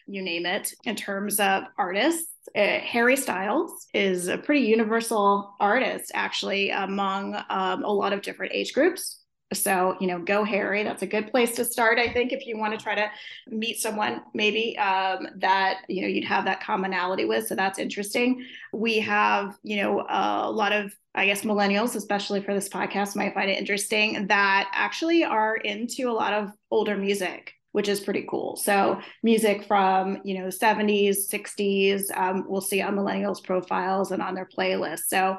you 0.09 0.21
name 0.21 0.47
it. 0.47 0.75
In 0.83 0.97
terms 0.97 1.39
of 1.39 1.65
artists, 1.79 2.33
uh, 2.57 2.81
Harry 2.81 3.17
Styles 3.17 3.87
is 3.95 4.27
a 4.27 4.37
pretty 4.37 4.63
universal 4.63 5.55
artist, 5.61 6.11
actually, 6.13 6.71
among 6.71 7.37
um, 7.51 7.85
a 7.85 7.93
lot 7.93 8.13
of 8.13 8.23
different 8.23 8.53
age 8.53 8.73
groups. 8.73 9.20
So, 9.53 9.97
you 10.01 10.07
know, 10.07 10.21
go 10.21 10.45
Harry. 10.45 10.85
That's 10.85 11.03
a 11.03 11.07
good 11.07 11.31
place 11.31 11.57
to 11.57 11.65
start, 11.65 11.99
I 11.99 12.13
think, 12.13 12.33
if 12.33 12.47
you 12.47 12.57
want 12.57 12.79
to 12.79 12.83
try 12.83 12.95
to 12.95 13.11
meet 13.49 13.81
someone 13.81 14.23
maybe 14.33 14.79
um, 14.79 15.27
that, 15.39 15.79
you 15.89 16.03
know, 16.03 16.09
you'd 16.09 16.25
have 16.25 16.45
that 16.45 16.63
commonality 16.63 17.25
with. 17.25 17.49
So 17.49 17.57
that's 17.57 17.79
interesting. 17.79 18.45
We 18.73 19.01
have, 19.01 19.59
you 19.63 19.83
know, 19.83 20.07
a 20.09 20.51
lot 20.51 20.73
of, 20.73 20.95
I 21.15 21.27
guess, 21.27 21.43
millennials, 21.43 21.97
especially 21.97 22.43
for 22.43 22.55
this 22.55 22.69
podcast, 22.69 23.17
might 23.17 23.35
find 23.35 23.51
it 23.51 23.59
interesting 23.59 24.29
that 24.29 24.71
actually 24.73 25.25
are 25.25 25.57
into 25.57 26.09
a 26.09 26.13
lot 26.13 26.33
of 26.33 26.53
older 26.71 26.97
music 26.97 27.55
which 27.73 27.89
is 27.89 28.01
pretty 28.01 28.27
cool. 28.29 28.57
So 28.57 29.01
music 29.23 29.65
from 29.65 30.19
you 30.25 30.39
know 30.39 30.47
70s, 30.47 31.31
60s, 31.31 32.17
um, 32.17 32.45
we'll 32.49 32.61
see 32.61 32.83
on 32.83 32.97
millennials 32.97 33.43
profiles 33.43 34.11
and 34.11 34.23
on 34.23 34.35
their 34.35 34.49
playlists. 34.49 35.07
So 35.09 35.39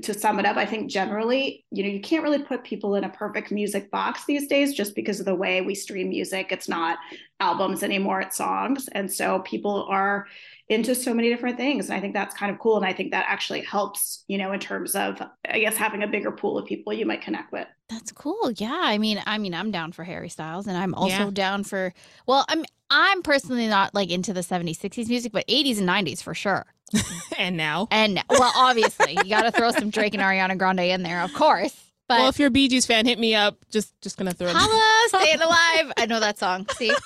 to 0.00 0.14
sum 0.14 0.38
it 0.38 0.46
up, 0.46 0.56
I 0.56 0.66
think 0.66 0.90
generally, 0.90 1.64
you 1.70 1.82
know, 1.82 1.88
you 1.88 2.00
can't 2.00 2.22
really 2.22 2.42
put 2.42 2.64
people 2.64 2.94
in 2.94 3.04
a 3.04 3.08
perfect 3.08 3.50
music 3.50 3.90
box 3.90 4.24
these 4.24 4.46
days 4.46 4.74
just 4.74 4.94
because 4.94 5.20
of 5.20 5.26
the 5.26 5.34
way 5.34 5.60
we 5.60 5.74
stream 5.74 6.10
music. 6.10 6.52
It's 6.52 6.68
not 6.68 6.98
albums 7.40 7.82
anymore, 7.82 8.20
it's 8.20 8.36
songs. 8.36 8.88
And 8.92 9.12
so 9.12 9.40
people 9.40 9.86
are 9.88 10.26
into 10.68 10.94
so 10.94 11.12
many 11.12 11.28
different 11.28 11.56
things. 11.56 11.86
And 11.86 11.96
I 11.96 12.00
think 12.00 12.14
that's 12.14 12.34
kind 12.34 12.50
of 12.52 12.58
cool. 12.58 12.76
And 12.76 12.86
I 12.86 12.92
think 12.92 13.10
that 13.10 13.26
actually 13.28 13.60
helps, 13.60 14.24
you 14.28 14.38
know, 14.38 14.52
in 14.52 14.60
terms 14.60 14.94
of, 14.94 15.20
I 15.48 15.58
guess, 15.58 15.76
having 15.76 16.02
a 16.02 16.06
bigger 16.06 16.30
pool 16.30 16.58
of 16.58 16.66
people 16.66 16.92
you 16.92 17.06
might 17.06 17.22
connect 17.22 17.52
with. 17.52 17.66
That's 17.88 18.12
cool. 18.12 18.50
Yeah. 18.52 18.80
I 18.82 18.98
mean, 18.98 19.22
I 19.26 19.38
mean, 19.38 19.54
I'm 19.54 19.70
down 19.70 19.92
for 19.92 20.04
Harry 20.04 20.28
Styles 20.28 20.66
and 20.66 20.76
I'm 20.76 20.94
also 20.94 21.24
yeah. 21.24 21.30
down 21.30 21.64
for, 21.64 21.92
well, 22.26 22.44
I'm, 22.48 22.64
I'm 22.90 23.22
personally 23.22 23.66
not 23.66 23.94
like 23.94 24.10
into 24.10 24.32
the 24.32 24.40
70s, 24.40 24.78
60s 24.78 25.08
music, 25.08 25.32
but 25.32 25.46
80s 25.46 25.78
and 25.78 25.88
90s 25.88 26.22
for 26.22 26.34
sure. 26.34 26.66
and 27.38 27.56
now? 27.56 27.88
And 27.90 28.22
well, 28.28 28.52
obviously, 28.54 29.12
you 29.12 29.30
got 29.30 29.42
to 29.42 29.50
throw 29.50 29.70
some 29.70 29.90
Drake 29.90 30.14
and 30.14 30.22
Ariana 30.22 30.58
Grande 30.58 30.80
in 30.80 31.02
there, 31.02 31.22
of 31.22 31.32
course. 31.32 31.74
But 32.08 32.18
well, 32.18 32.28
if 32.28 32.38
you're 32.38 32.48
a 32.48 32.50
Bee 32.50 32.68
Gees 32.68 32.84
fan, 32.84 33.06
hit 33.06 33.18
me 33.18 33.34
up. 33.34 33.56
Just 33.70 33.98
just 34.02 34.18
gonna 34.18 34.34
throw. 34.34 34.52
Holla, 34.52 35.08
staying 35.08 35.40
alive. 35.40 35.92
I 35.96 36.06
know 36.06 36.20
that 36.20 36.38
song. 36.38 36.66
See. 36.76 36.92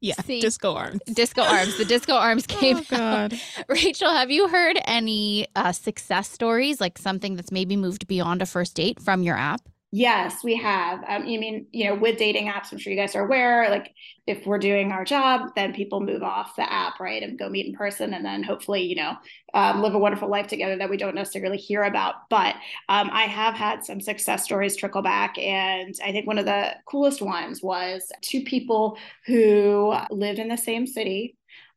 Yeah, 0.00 0.14
See, 0.24 0.40
disco 0.40 0.74
arms. 0.74 1.00
Disco 1.12 1.42
arms. 1.42 1.76
The 1.76 1.84
disco 1.84 2.14
arms 2.14 2.46
oh, 2.50 2.54
came 2.54 2.76
oh, 2.78 2.84
God. 2.88 3.34
Out. 3.34 3.40
Rachel, 3.68 4.10
have 4.10 4.30
you 4.30 4.48
heard 4.48 4.78
any 4.84 5.48
uh, 5.56 5.72
success 5.72 6.30
stories, 6.30 6.80
like 6.80 6.98
something 6.98 7.34
that's 7.36 7.50
maybe 7.50 7.76
moved 7.76 8.06
beyond 8.06 8.42
a 8.42 8.46
first 8.46 8.76
date 8.76 9.00
from 9.00 9.22
your 9.22 9.36
app? 9.36 9.62
Yes, 9.90 10.44
we 10.44 10.56
have. 10.56 10.98
Um, 10.98 11.22
I 11.22 11.38
mean, 11.38 11.66
you 11.72 11.86
know, 11.86 11.94
with 11.94 12.18
dating 12.18 12.48
apps, 12.48 12.70
I'm 12.70 12.78
sure 12.78 12.92
you 12.92 12.98
guys 12.98 13.16
are 13.16 13.24
aware, 13.24 13.70
like 13.70 13.94
if 14.26 14.44
we're 14.44 14.58
doing 14.58 14.92
our 14.92 15.02
job, 15.02 15.52
then 15.56 15.72
people 15.72 16.02
move 16.02 16.22
off 16.22 16.56
the 16.56 16.70
app, 16.70 17.00
right, 17.00 17.22
and 17.22 17.38
go 17.38 17.48
meet 17.48 17.64
in 17.64 17.72
person, 17.72 18.12
and 18.12 18.22
then 18.22 18.42
hopefully, 18.42 18.82
you 18.82 18.96
know, 18.96 19.16
um, 19.54 19.80
live 19.80 19.94
a 19.94 19.98
wonderful 19.98 20.28
life 20.28 20.46
together 20.46 20.76
that 20.76 20.90
we 20.90 20.98
don't 20.98 21.14
necessarily 21.14 21.56
hear 21.56 21.84
about. 21.84 22.16
But 22.28 22.54
um, 22.90 23.08
I 23.10 23.22
have 23.22 23.54
had 23.54 23.82
some 23.82 24.02
success 24.02 24.44
stories 24.44 24.76
trickle 24.76 25.00
back, 25.00 25.38
and 25.38 25.94
I 26.04 26.12
think 26.12 26.26
one 26.26 26.36
of 26.38 26.44
the 26.44 26.74
coolest 26.86 27.22
ones 27.22 27.62
was 27.62 28.12
two 28.20 28.42
people 28.42 28.98
who 29.24 29.94
lived 30.10 30.38
in 30.38 30.48
the 30.48 30.58
same 30.58 30.86
city, 30.86 31.34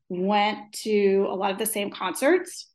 went 0.10 0.74
to 0.84 1.28
a 1.30 1.36
lot 1.36 1.52
of 1.52 1.60
the 1.60 1.66
same 1.66 1.90
concerts, 1.90 2.68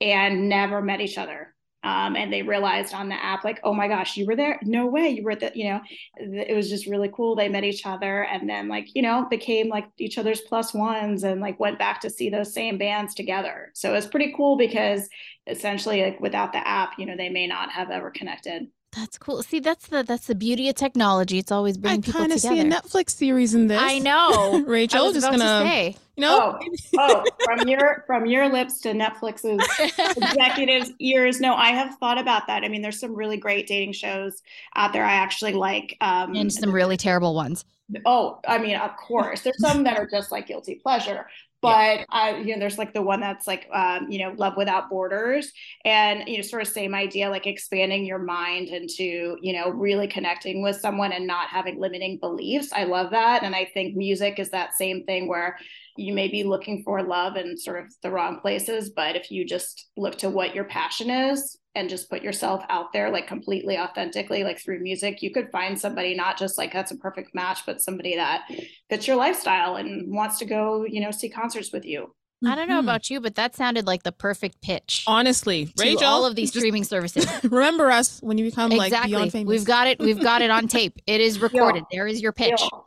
and 0.00 0.48
never 0.48 0.80
met 0.80 1.00
each 1.00 1.18
other 1.18 1.54
um, 1.82 2.14
and 2.16 2.32
they 2.32 2.42
realized 2.42 2.94
on 2.94 3.08
the 3.08 3.14
app 3.14 3.44
like 3.44 3.60
oh 3.64 3.72
my 3.72 3.88
gosh 3.88 4.16
you 4.16 4.26
were 4.26 4.36
there 4.36 4.58
no 4.62 4.86
way 4.86 5.08
you 5.08 5.22
were 5.22 5.34
the 5.34 5.50
you 5.54 5.64
know 5.64 5.80
it 6.16 6.54
was 6.54 6.68
just 6.68 6.86
really 6.86 7.10
cool 7.14 7.34
they 7.34 7.48
met 7.48 7.64
each 7.64 7.86
other 7.86 8.24
and 8.24 8.48
then 8.48 8.68
like 8.68 8.94
you 8.94 9.02
know 9.02 9.26
became 9.30 9.68
like 9.68 9.86
each 9.98 10.18
other's 10.18 10.40
plus 10.42 10.74
ones 10.74 11.24
and 11.24 11.40
like 11.40 11.58
went 11.58 11.78
back 11.78 12.00
to 12.00 12.10
see 12.10 12.28
those 12.28 12.52
same 12.52 12.78
bands 12.78 13.14
together 13.14 13.70
so 13.74 13.94
it's 13.94 14.06
pretty 14.06 14.32
cool 14.36 14.56
because 14.56 15.08
essentially 15.46 16.02
like 16.02 16.20
without 16.20 16.52
the 16.52 16.66
app 16.68 16.92
you 16.98 17.06
know 17.06 17.16
they 17.16 17.30
may 17.30 17.46
not 17.46 17.70
have 17.70 17.90
ever 17.90 18.10
connected 18.10 18.66
that's 18.92 19.18
cool. 19.18 19.42
See, 19.42 19.60
that's 19.60 19.86
the 19.86 20.02
that's 20.02 20.26
the 20.26 20.34
beauty 20.34 20.68
of 20.68 20.74
technology. 20.74 21.38
It's 21.38 21.52
always 21.52 21.78
bringing 21.78 22.00
I 22.00 22.02
people 22.02 22.22
together. 22.22 22.34
I 22.34 22.38
kind 22.40 22.64
of 22.64 22.74
see 22.74 22.98
a 22.98 23.04
Netflix 23.04 23.10
series 23.10 23.54
in 23.54 23.68
this. 23.68 23.80
I 23.80 24.00
know, 24.00 24.64
Rachel. 24.66 25.00
I 25.00 25.02
was 25.04 25.14
just 25.14 25.30
gonna 25.30 25.60
say, 25.62 25.96
you 26.20 26.28
know, 26.28 26.58
oh, 26.98 27.24
oh, 27.24 27.24
from 27.44 27.68
your 27.68 28.04
from 28.06 28.26
your 28.26 28.48
lips 28.48 28.80
to 28.82 28.92
Netflix's 28.92 29.60
executives' 30.16 30.92
ears. 30.98 31.40
No, 31.40 31.54
I 31.54 31.70
have 31.70 31.96
thought 31.96 32.18
about 32.18 32.46
that. 32.46 32.64
I 32.64 32.68
mean, 32.68 32.82
there's 32.82 33.00
some 33.00 33.14
really 33.14 33.36
great 33.36 33.66
dating 33.66 33.92
shows 33.92 34.42
out 34.76 34.92
there. 34.92 35.04
I 35.04 35.14
actually 35.14 35.54
like, 35.54 35.96
um, 36.00 36.34
and 36.34 36.52
some 36.52 36.72
really 36.72 36.96
terrible 36.96 37.34
ones. 37.34 37.64
Oh, 38.04 38.38
I 38.46 38.58
mean, 38.58 38.76
of 38.76 38.96
course, 38.96 39.40
there's 39.40 39.60
some 39.60 39.84
that 39.84 39.96
are 39.96 40.06
just 40.06 40.30
like 40.30 40.46
guilty 40.46 40.76
pleasure, 40.76 41.26
but 41.62 42.00
yeah. 42.00 42.04
uh, 42.10 42.36
you 42.36 42.54
know 42.54 42.60
there's 42.60 42.78
like 42.78 42.94
the 42.94 43.02
one 43.02 43.20
that's 43.20 43.46
like 43.46 43.68
um, 43.72 44.10
you 44.10 44.18
know 44.18 44.34
love 44.36 44.54
without 44.56 44.88
borders 44.88 45.52
and 45.84 46.28
you 46.28 46.36
know 46.36 46.42
sort 46.42 46.62
of 46.62 46.68
same 46.68 46.94
idea 46.94 47.28
like 47.28 47.46
expanding 47.46 48.04
your 48.04 48.18
mind 48.18 48.68
into 48.68 49.36
you 49.40 49.52
know 49.52 49.70
really 49.70 50.06
connecting 50.06 50.62
with 50.62 50.76
someone 50.76 51.12
and 51.12 51.26
not 51.26 51.48
having 51.48 51.78
limiting 51.78 52.18
beliefs 52.18 52.72
i 52.72 52.84
love 52.84 53.10
that 53.10 53.42
and 53.42 53.54
i 53.54 53.64
think 53.74 53.96
music 53.96 54.38
is 54.38 54.50
that 54.50 54.76
same 54.76 55.04
thing 55.04 55.28
where 55.28 55.56
you 55.96 56.14
may 56.14 56.28
be 56.28 56.44
looking 56.44 56.82
for 56.82 57.02
love 57.02 57.36
in 57.36 57.56
sort 57.56 57.84
of 57.84 57.92
the 58.02 58.10
wrong 58.10 58.40
places 58.40 58.90
but 58.90 59.16
if 59.16 59.30
you 59.30 59.44
just 59.44 59.88
look 59.96 60.16
to 60.16 60.30
what 60.30 60.54
your 60.54 60.64
passion 60.64 61.10
is 61.10 61.58
and 61.74 61.88
just 61.88 62.10
put 62.10 62.22
yourself 62.22 62.64
out 62.68 62.92
there 62.92 63.10
like 63.10 63.26
completely 63.26 63.78
authentically 63.78 64.42
like 64.44 64.58
through 64.58 64.80
music 64.80 65.22
you 65.22 65.32
could 65.32 65.50
find 65.52 65.78
somebody 65.80 66.14
not 66.14 66.36
just 66.38 66.58
like 66.58 66.72
that's 66.72 66.90
a 66.90 66.96
perfect 66.96 67.34
match 67.34 67.60
but 67.66 67.80
somebody 67.80 68.16
that 68.16 68.42
fits 68.88 69.06
your 69.06 69.16
lifestyle 69.16 69.76
and 69.76 70.12
wants 70.12 70.38
to 70.38 70.44
go 70.44 70.84
you 70.84 71.00
know 71.00 71.10
see 71.10 71.28
concerts 71.28 71.72
with 71.72 71.84
you 71.84 72.12
I 72.42 72.54
don't 72.54 72.68
know 72.70 72.76
Mhm. 72.80 72.84
about 72.84 73.10
you, 73.10 73.20
but 73.20 73.34
that 73.34 73.54
sounded 73.54 73.86
like 73.86 74.02
the 74.02 74.12
perfect 74.12 74.62
pitch 74.62 75.04
Honestly, 75.06 75.66
to 75.66 75.72
Rachel, 75.84 76.04
all 76.06 76.24
of 76.24 76.36
these 76.36 76.48
streaming 76.48 76.84
services. 76.84 77.26
remember 77.44 77.90
us 77.90 78.18
when 78.22 78.38
you 78.38 78.46
become 78.46 78.70
like 78.70 78.86
exactly. 78.88 79.10
beyond 79.10 79.32
famous. 79.32 79.50
We've 79.50 79.64
got 79.66 79.86
it. 79.88 79.98
We've 79.98 80.18
got 80.22 80.40
it 80.40 80.50
on 80.50 80.66
tape. 80.78 80.98
It 81.06 81.20
is 81.20 81.38
recorded. 81.38 81.84
There 81.92 82.06
is 82.06 82.22
your 82.22 82.32
pitch. 82.32 82.56
Deal. 82.56 82.86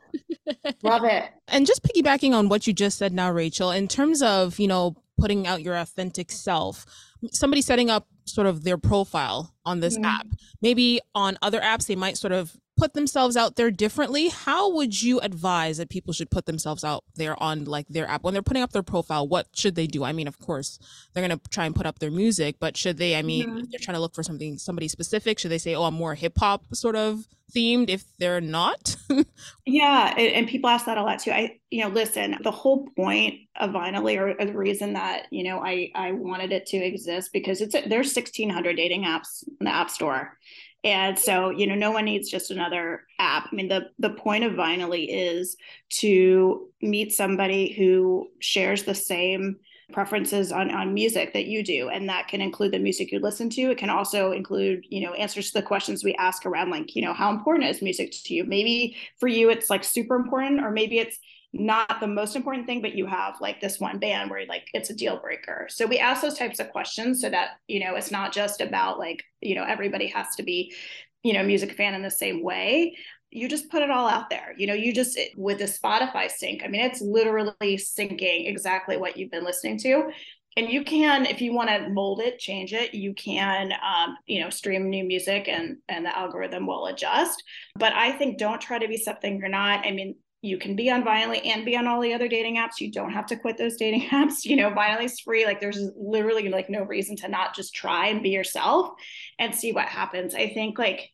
Love 0.82 1.04
it. 1.04 1.30
And 1.46 1.66
just 1.66 1.84
piggybacking 1.84 2.34
on 2.34 2.48
what 2.48 2.66
you 2.66 2.72
just 2.72 2.98
said 2.98 3.12
now, 3.12 3.30
Rachel, 3.30 3.70
in 3.70 3.86
terms 3.86 4.22
of, 4.22 4.58
you 4.58 4.66
know, 4.66 4.96
putting 5.20 5.46
out 5.46 5.62
your 5.62 5.76
authentic 5.76 6.32
self, 6.32 6.84
somebody 7.30 7.62
setting 7.62 7.90
up 7.90 8.08
sort 8.26 8.46
of 8.46 8.64
their 8.64 8.78
profile 8.78 9.54
on 9.64 9.80
this 9.80 9.98
Mhm. 9.98 10.04
app, 10.04 10.26
maybe 10.62 11.00
on 11.14 11.36
other 11.42 11.60
apps, 11.60 11.86
they 11.86 11.96
might 11.96 12.16
sort 12.18 12.32
of 12.32 12.56
put 12.76 12.94
themselves 12.94 13.36
out 13.36 13.56
there 13.56 13.70
differently. 13.70 14.28
How 14.28 14.72
would 14.72 15.00
you 15.02 15.20
advise 15.20 15.76
that 15.78 15.90
people 15.90 16.12
should 16.12 16.30
put 16.30 16.46
themselves 16.46 16.84
out 16.84 17.04
there 17.14 17.40
on 17.42 17.64
like 17.64 17.86
their 17.88 18.08
app 18.08 18.22
when 18.24 18.34
they're 18.34 18.42
putting 18.42 18.62
up 18.62 18.72
their 18.72 18.82
profile? 18.82 19.26
What 19.28 19.48
should 19.54 19.74
they 19.74 19.86
do? 19.86 20.04
I 20.04 20.12
mean, 20.12 20.26
of 20.28 20.38
course, 20.38 20.78
they're 21.12 21.26
going 21.26 21.38
to 21.38 21.48
try 21.50 21.66
and 21.66 21.74
put 21.74 21.86
up 21.86 21.98
their 22.00 22.10
music, 22.10 22.56
but 22.58 22.76
should 22.76 22.96
they, 22.98 23.16
I 23.16 23.22
mean, 23.22 23.48
Mhm. 23.48 23.62
if 23.64 23.70
they're 23.70 23.80
trying 23.80 23.94
to 23.96 24.00
look 24.00 24.14
for 24.14 24.22
something, 24.22 24.58
somebody 24.58 24.88
specific, 24.88 25.38
should 25.38 25.50
they 25.50 25.58
say, 25.58 25.74
oh, 25.74 25.84
I'm 25.84 25.94
more 25.94 26.14
hip 26.14 26.38
hop 26.38 26.64
sort 26.74 26.96
of 26.96 27.26
themed 27.54 27.88
if 27.90 28.04
they're 28.18 28.40
not? 28.40 28.96
Yeah, 29.66 30.12
and, 30.16 30.28
and 30.32 30.48
people 30.48 30.68
ask 30.70 30.86
that 30.86 30.98
a 30.98 31.02
lot 31.02 31.20
too. 31.20 31.30
I, 31.30 31.58
you 31.70 31.82
know, 31.82 31.88
listen, 31.88 32.36
the 32.42 32.50
whole 32.50 32.88
point 32.96 33.40
of 33.58 33.70
Vinylly, 33.70 34.18
or, 34.18 34.30
or 34.38 34.44
the 34.44 34.56
reason 34.56 34.92
that 34.94 35.26
you 35.30 35.42
know 35.44 35.58
I 35.60 35.90
I 35.94 36.12
wanted 36.12 36.52
it 36.52 36.66
to 36.66 36.76
exist 36.76 37.30
because 37.32 37.60
it's 37.60 37.74
a, 37.74 37.82
there's 37.88 38.14
1,600 38.14 38.76
dating 38.76 39.04
apps 39.04 39.42
in 39.60 39.64
the 39.64 39.74
App 39.74 39.90
Store, 39.90 40.36
and 40.84 41.18
so 41.18 41.48
you 41.48 41.66
know 41.66 41.74
no 41.74 41.90
one 41.90 42.04
needs 42.04 42.30
just 42.30 42.50
another 42.50 43.04
app. 43.18 43.48
I 43.50 43.54
mean, 43.54 43.68
the 43.68 43.90
the 43.98 44.10
point 44.10 44.44
of 44.44 44.52
Vinylly 44.52 45.06
is 45.08 45.56
to 46.00 46.68
meet 46.82 47.12
somebody 47.12 47.72
who 47.72 48.28
shares 48.38 48.84
the 48.84 48.94
same 48.94 49.56
preferences 49.92 50.52
on 50.52 50.70
on 50.70 50.92
music 50.92 51.32
that 51.32 51.46
you 51.46 51.64
do. 51.64 51.88
And 51.88 52.08
that 52.08 52.28
can 52.28 52.42
include 52.42 52.72
the 52.72 52.78
music 52.78 53.10
you 53.10 53.18
listen 53.18 53.48
to. 53.50 53.70
It 53.70 53.78
can 53.78 53.90
also 53.90 54.32
include 54.32 54.84
you 54.90 55.00
know 55.00 55.14
answers 55.14 55.50
to 55.50 55.60
the 55.60 55.66
questions 55.66 56.04
we 56.04 56.14
ask 56.16 56.44
around 56.44 56.70
like 56.70 56.94
you 56.94 57.02
know 57.02 57.14
how 57.14 57.30
important 57.30 57.70
is 57.70 57.80
music 57.80 58.12
to 58.12 58.34
you? 58.34 58.44
Maybe 58.44 58.96
for 59.18 59.28
you 59.28 59.48
it's 59.48 59.70
like 59.70 59.84
super 59.84 60.16
important 60.16 60.60
or 60.60 60.70
maybe 60.70 60.98
it's 60.98 61.18
not 61.54 62.00
the 62.00 62.06
most 62.06 62.36
important 62.36 62.66
thing 62.66 62.82
but 62.82 62.94
you 62.94 63.06
have 63.06 63.40
like 63.40 63.60
this 63.60 63.78
one 63.78 63.98
band 63.98 64.28
where 64.28 64.44
like 64.46 64.66
it's 64.74 64.90
a 64.90 64.94
deal 64.94 65.18
breaker 65.18 65.66
so 65.70 65.86
we 65.86 65.98
ask 65.98 66.20
those 66.20 66.36
types 66.36 66.58
of 66.58 66.70
questions 66.70 67.20
so 67.20 67.30
that 67.30 67.50
you 67.68 67.78
know 67.78 67.94
it's 67.94 68.10
not 68.10 68.32
just 68.32 68.60
about 68.60 68.98
like 68.98 69.22
you 69.40 69.54
know 69.54 69.64
everybody 69.64 70.08
has 70.08 70.34
to 70.34 70.42
be 70.42 70.74
you 71.22 71.32
know 71.32 71.42
music 71.42 71.72
fan 71.72 71.94
in 71.94 72.02
the 72.02 72.10
same 72.10 72.42
way 72.42 72.94
you 73.34 73.48
just 73.48 73.68
put 73.68 73.82
it 73.82 73.90
all 73.90 74.08
out 74.08 74.30
there. 74.30 74.54
You 74.56 74.68
know, 74.68 74.74
you 74.74 74.94
just 74.94 75.18
with 75.36 75.58
the 75.58 75.64
Spotify 75.64 76.30
sync, 76.30 76.62
I 76.64 76.68
mean, 76.68 76.82
it's 76.82 77.02
literally 77.02 77.76
syncing 77.76 78.48
exactly 78.48 78.96
what 78.96 79.16
you've 79.16 79.32
been 79.32 79.44
listening 79.44 79.76
to. 79.78 80.10
And 80.56 80.70
you 80.70 80.84
can, 80.84 81.26
if 81.26 81.40
you 81.40 81.52
want 81.52 81.68
to 81.68 81.88
mold 81.88 82.20
it, 82.20 82.38
change 82.38 82.72
it, 82.72 82.94
you 82.94 83.12
can, 83.12 83.72
um, 83.72 84.16
you 84.26 84.40
know, 84.40 84.50
stream 84.50 84.88
new 84.88 85.02
music 85.02 85.48
and 85.48 85.78
and 85.88 86.06
the 86.06 86.16
algorithm 86.16 86.68
will 86.68 86.86
adjust. 86.86 87.42
But 87.76 87.92
I 87.92 88.12
think 88.12 88.38
don't 88.38 88.60
try 88.60 88.78
to 88.78 88.86
be 88.86 88.96
something 88.96 89.38
you're 89.38 89.48
not. 89.48 89.84
I 89.84 89.90
mean, 89.90 90.14
you 90.44 90.58
can 90.58 90.76
be 90.76 90.90
on 90.90 91.02
Vinylly 91.02 91.40
and 91.46 91.64
be 91.64 91.74
on 91.76 91.86
all 91.86 92.00
the 92.02 92.12
other 92.12 92.28
dating 92.28 92.56
apps. 92.56 92.78
You 92.78 92.90
don't 92.92 93.12
have 93.12 93.26
to 93.26 93.36
quit 93.36 93.56
those 93.56 93.76
dating 93.76 94.02
apps. 94.10 94.44
You 94.44 94.56
know, 94.56 94.70
Vinylly's 94.70 95.18
free. 95.20 95.46
Like 95.46 95.60
there's 95.60 95.80
literally 95.96 96.50
like 96.50 96.68
no 96.68 96.82
reason 96.82 97.16
to 97.16 97.28
not 97.28 97.54
just 97.56 97.74
try 97.74 98.08
and 98.08 98.22
be 98.22 98.30
yourself 98.30 98.90
and 99.38 99.54
see 99.54 99.72
what 99.72 99.86
happens. 99.86 100.34
I 100.34 100.48
think 100.50 100.78
like 100.78 101.10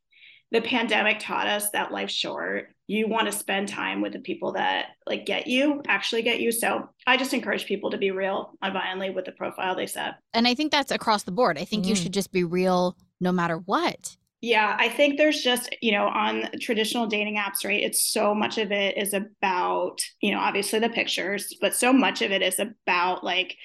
the 0.50 0.60
pandemic 0.60 1.20
taught 1.20 1.46
us 1.46 1.70
that 1.70 1.92
life's 1.92 2.12
short. 2.12 2.70
You 2.88 3.06
want 3.06 3.26
to 3.26 3.32
spend 3.32 3.68
time 3.68 4.00
with 4.00 4.14
the 4.14 4.18
people 4.18 4.54
that 4.54 4.86
like 5.06 5.24
get 5.26 5.46
you, 5.46 5.80
actually 5.86 6.22
get 6.22 6.40
you. 6.40 6.50
So 6.50 6.88
I 7.06 7.16
just 7.16 7.32
encourage 7.32 7.66
people 7.66 7.90
to 7.92 7.98
be 7.98 8.10
real 8.10 8.58
on 8.60 8.72
Vinylly 8.72 9.14
with 9.14 9.26
the 9.26 9.32
profile 9.32 9.76
they 9.76 9.86
set. 9.86 10.14
And 10.34 10.48
I 10.48 10.54
think 10.56 10.72
that's 10.72 10.90
across 10.90 11.22
the 11.22 11.30
board. 11.30 11.56
I 11.56 11.64
think 11.64 11.86
you 11.86 11.94
Mm. 11.94 12.02
should 12.02 12.12
just 12.12 12.32
be 12.32 12.42
real 12.42 12.96
no 13.20 13.30
matter 13.30 13.58
what. 13.58 14.16
Yeah, 14.42 14.74
I 14.78 14.88
think 14.88 15.18
there's 15.18 15.42
just, 15.42 15.68
you 15.82 15.92
know, 15.92 16.06
on 16.06 16.48
traditional 16.60 17.06
dating 17.06 17.36
apps, 17.36 17.64
right? 17.64 17.82
It's 17.82 18.10
so 18.10 18.34
much 18.34 18.56
of 18.56 18.72
it 18.72 18.96
is 18.96 19.12
about, 19.12 20.00
you 20.22 20.32
know, 20.32 20.38
obviously 20.38 20.78
the 20.78 20.88
pictures, 20.88 21.54
but 21.60 21.74
so 21.74 21.92
much 21.92 22.22
of 22.22 22.30
it 22.30 22.40
is 22.40 22.58
about 22.58 23.22
like, 23.22 23.56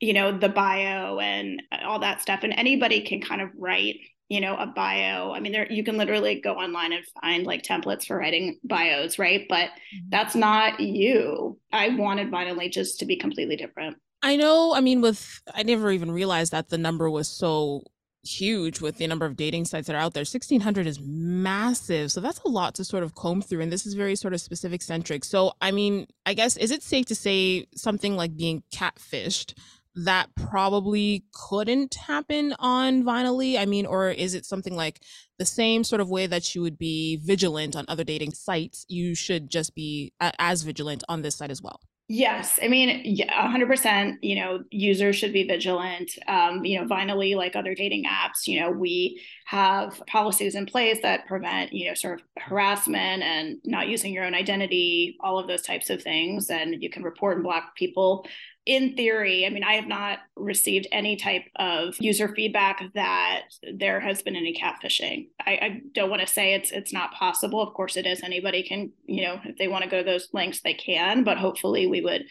you 0.00 0.12
know, 0.12 0.36
the 0.36 0.48
bio 0.48 1.20
and 1.20 1.62
uh, 1.70 1.86
all 1.86 2.00
that 2.00 2.20
stuff. 2.20 2.40
And 2.42 2.52
anybody 2.56 3.02
can 3.02 3.20
kind 3.20 3.40
of 3.40 3.50
write, 3.56 3.96
you 4.28 4.40
know, 4.40 4.56
a 4.56 4.66
bio. 4.66 5.32
I 5.32 5.38
mean, 5.38 5.52
there 5.52 5.70
you 5.70 5.84
can 5.84 5.96
literally 5.96 6.40
go 6.40 6.54
online 6.54 6.92
and 6.92 7.04
find 7.20 7.46
like 7.46 7.62
templates 7.62 8.06
for 8.06 8.16
writing 8.16 8.58
bios, 8.64 9.16
right? 9.16 9.46
But 9.48 9.66
mm-hmm. 9.66 10.08
that's 10.08 10.34
not 10.34 10.80
you. 10.80 11.56
I 11.72 11.90
wanted 11.90 12.32
Vinylly 12.32 12.72
just 12.72 12.98
to 12.98 13.06
be 13.06 13.16
completely 13.16 13.54
different. 13.54 13.96
I 14.22 14.36
know. 14.36 14.74
I 14.74 14.80
mean, 14.80 15.02
with 15.02 15.40
I 15.54 15.62
never 15.62 15.92
even 15.92 16.10
realized 16.10 16.50
that 16.50 16.68
the 16.68 16.78
number 16.78 17.08
was 17.08 17.28
so 17.28 17.84
huge 18.22 18.80
with 18.80 18.98
the 18.98 19.06
number 19.06 19.26
of 19.26 19.36
dating 19.36 19.64
sites 19.64 19.86
that 19.86 19.96
are 19.96 20.00
out 20.00 20.14
there. 20.14 20.22
1600 20.22 20.86
is 20.86 21.00
massive. 21.00 22.12
So 22.12 22.20
that's 22.20 22.40
a 22.40 22.48
lot 22.48 22.74
to 22.76 22.84
sort 22.84 23.02
of 23.02 23.14
comb 23.14 23.42
through. 23.42 23.60
And 23.60 23.72
this 23.72 23.86
is 23.86 23.94
very 23.94 24.16
sort 24.16 24.34
of 24.34 24.40
specific 24.40 24.82
centric. 24.82 25.24
So, 25.24 25.52
I 25.60 25.70
mean, 25.70 26.06
I 26.26 26.34
guess, 26.34 26.56
is 26.56 26.70
it 26.70 26.82
safe 26.82 27.06
to 27.06 27.14
say 27.14 27.66
something 27.74 28.16
like 28.16 28.36
being 28.36 28.62
catfished? 28.74 29.54
That 29.96 30.28
probably 30.36 31.24
couldn't 31.34 31.96
happen 31.96 32.54
on 32.60 33.02
Vinylly. 33.02 33.58
I 33.58 33.66
mean, 33.66 33.86
or 33.86 34.08
is 34.08 34.34
it 34.34 34.46
something 34.46 34.76
like 34.76 35.02
the 35.38 35.44
same 35.44 35.82
sort 35.82 36.00
of 36.00 36.08
way 36.08 36.28
that 36.28 36.54
you 36.54 36.62
would 36.62 36.78
be 36.78 37.16
vigilant 37.16 37.74
on 37.74 37.86
other 37.88 38.04
dating 38.04 38.32
sites? 38.32 38.86
You 38.88 39.16
should 39.16 39.50
just 39.50 39.74
be 39.74 40.12
as 40.20 40.62
vigilant 40.62 41.02
on 41.08 41.22
this 41.22 41.36
site 41.36 41.50
as 41.50 41.60
well. 41.60 41.80
Yes, 42.12 42.58
I 42.60 42.66
mean, 42.66 43.02
yeah, 43.04 43.46
100%, 43.46 44.16
you 44.20 44.34
know, 44.34 44.64
users 44.72 45.14
should 45.14 45.32
be 45.32 45.46
vigilant. 45.46 46.10
Um, 46.26 46.64
you 46.64 46.76
know, 46.76 46.84
Vinylly, 46.84 47.36
like 47.36 47.54
other 47.54 47.72
dating 47.72 48.02
apps, 48.06 48.48
you 48.48 48.58
know, 48.58 48.68
we 48.68 49.22
have 49.44 50.02
policies 50.08 50.56
in 50.56 50.66
place 50.66 50.98
that 51.02 51.28
prevent, 51.28 51.72
you 51.72 51.86
know, 51.86 51.94
sort 51.94 52.18
of 52.18 52.26
harassment 52.36 53.22
and 53.22 53.58
not 53.64 53.86
using 53.86 54.12
your 54.12 54.24
own 54.24 54.34
identity, 54.34 55.18
all 55.20 55.38
of 55.38 55.46
those 55.46 55.62
types 55.62 55.88
of 55.88 56.02
things. 56.02 56.50
And 56.50 56.82
you 56.82 56.90
can 56.90 57.04
report 57.04 57.36
and 57.36 57.44
block 57.44 57.76
people. 57.76 58.26
In 58.66 58.94
theory, 58.94 59.46
I 59.46 59.50
mean, 59.50 59.64
I 59.64 59.74
have 59.74 59.88
not 59.88 60.18
received 60.36 60.86
any 60.92 61.16
type 61.16 61.44
of 61.56 61.94
user 61.98 62.32
feedback 62.34 62.82
that 62.94 63.44
there 63.74 64.00
has 64.00 64.22
been 64.22 64.36
any 64.36 64.54
catfishing. 64.54 65.28
I, 65.44 65.50
I 65.50 65.80
don't 65.92 66.10
want 66.10 66.20
to 66.22 66.28
say 66.28 66.54
it's 66.54 66.70
it's 66.70 66.92
not 66.92 67.12
possible. 67.12 67.62
Of 67.62 67.74
course, 67.74 67.96
it 67.96 68.06
is. 68.06 68.22
Anybody 68.22 68.62
can, 68.62 68.92
you 69.06 69.22
know, 69.22 69.40
if 69.44 69.56
they 69.56 69.66
want 69.66 69.84
to 69.84 69.90
go 69.90 69.98
to 69.98 70.04
those 70.04 70.28
links, 70.32 70.60
they 70.60 70.74
can. 70.74 71.24
But 71.24 71.38
hopefully, 71.38 71.86
we 71.86 72.02
would 72.02 72.24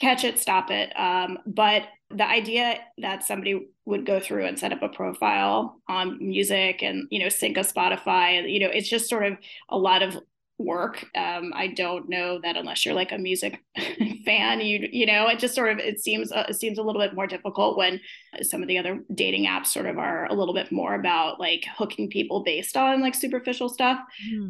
catch 0.00 0.24
it, 0.24 0.38
stop 0.38 0.70
it. 0.70 0.92
Um, 0.98 1.38
but 1.46 1.82
the 2.10 2.26
idea 2.26 2.78
that 2.98 3.24
somebody 3.24 3.68
would 3.84 4.06
go 4.06 4.20
through 4.20 4.46
and 4.46 4.58
set 4.58 4.72
up 4.72 4.82
a 4.82 4.88
profile 4.88 5.80
on 5.88 6.18
music 6.20 6.82
and 6.82 7.06
you 7.10 7.18
know 7.18 7.28
sync 7.28 7.56
a 7.56 7.60
Spotify, 7.60 8.50
you 8.50 8.60
know, 8.60 8.70
it's 8.72 8.88
just 8.88 9.08
sort 9.08 9.24
of 9.26 9.38
a 9.68 9.78
lot 9.78 10.02
of 10.02 10.16
work. 10.58 11.04
Um, 11.16 11.52
I 11.54 11.68
don't 11.68 12.08
know 12.08 12.38
that 12.42 12.56
unless 12.56 12.84
you're 12.86 12.94
like 12.94 13.12
a 13.12 13.18
music 13.18 13.62
fan, 14.24 14.60
you 14.60 14.88
you 14.92 15.06
know, 15.06 15.26
it 15.28 15.38
just 15.38 15.54
sort 15.54 15.70
of 15.72 15.78
it 15.78 16.00
seems 16.00 16.30
uh, 16.32 16.46
it 16.48 16.54
seems 16.54 16.78
a 16.78 16.82
little 16.82 17.00
bit 17.00 17.14
more 17.14 17.26
difficult 17.26 17.76
when 17.76 18.00
some 18.42 18.62
of 18.62 18.68
the 18.68 18.78
other 18.78 19.00
dating 19.14 19.46
apps 19.46 19.66
sort 19.66 19.86
of 19.86 19.98
are 19.98 20.26
a 20.26 20.34
little 20.34 20.54
bit 20.54 20.70
more 20.72 20.94
about 20.94 21.38
like 21.40 21.64
hooking 21.76 22.08
people 22.08 22.42
based 22.42 22.76
on 22.76 23.00
like 23.00 23.14
superficial 23.14 23.68
stuff. 23.68 23.98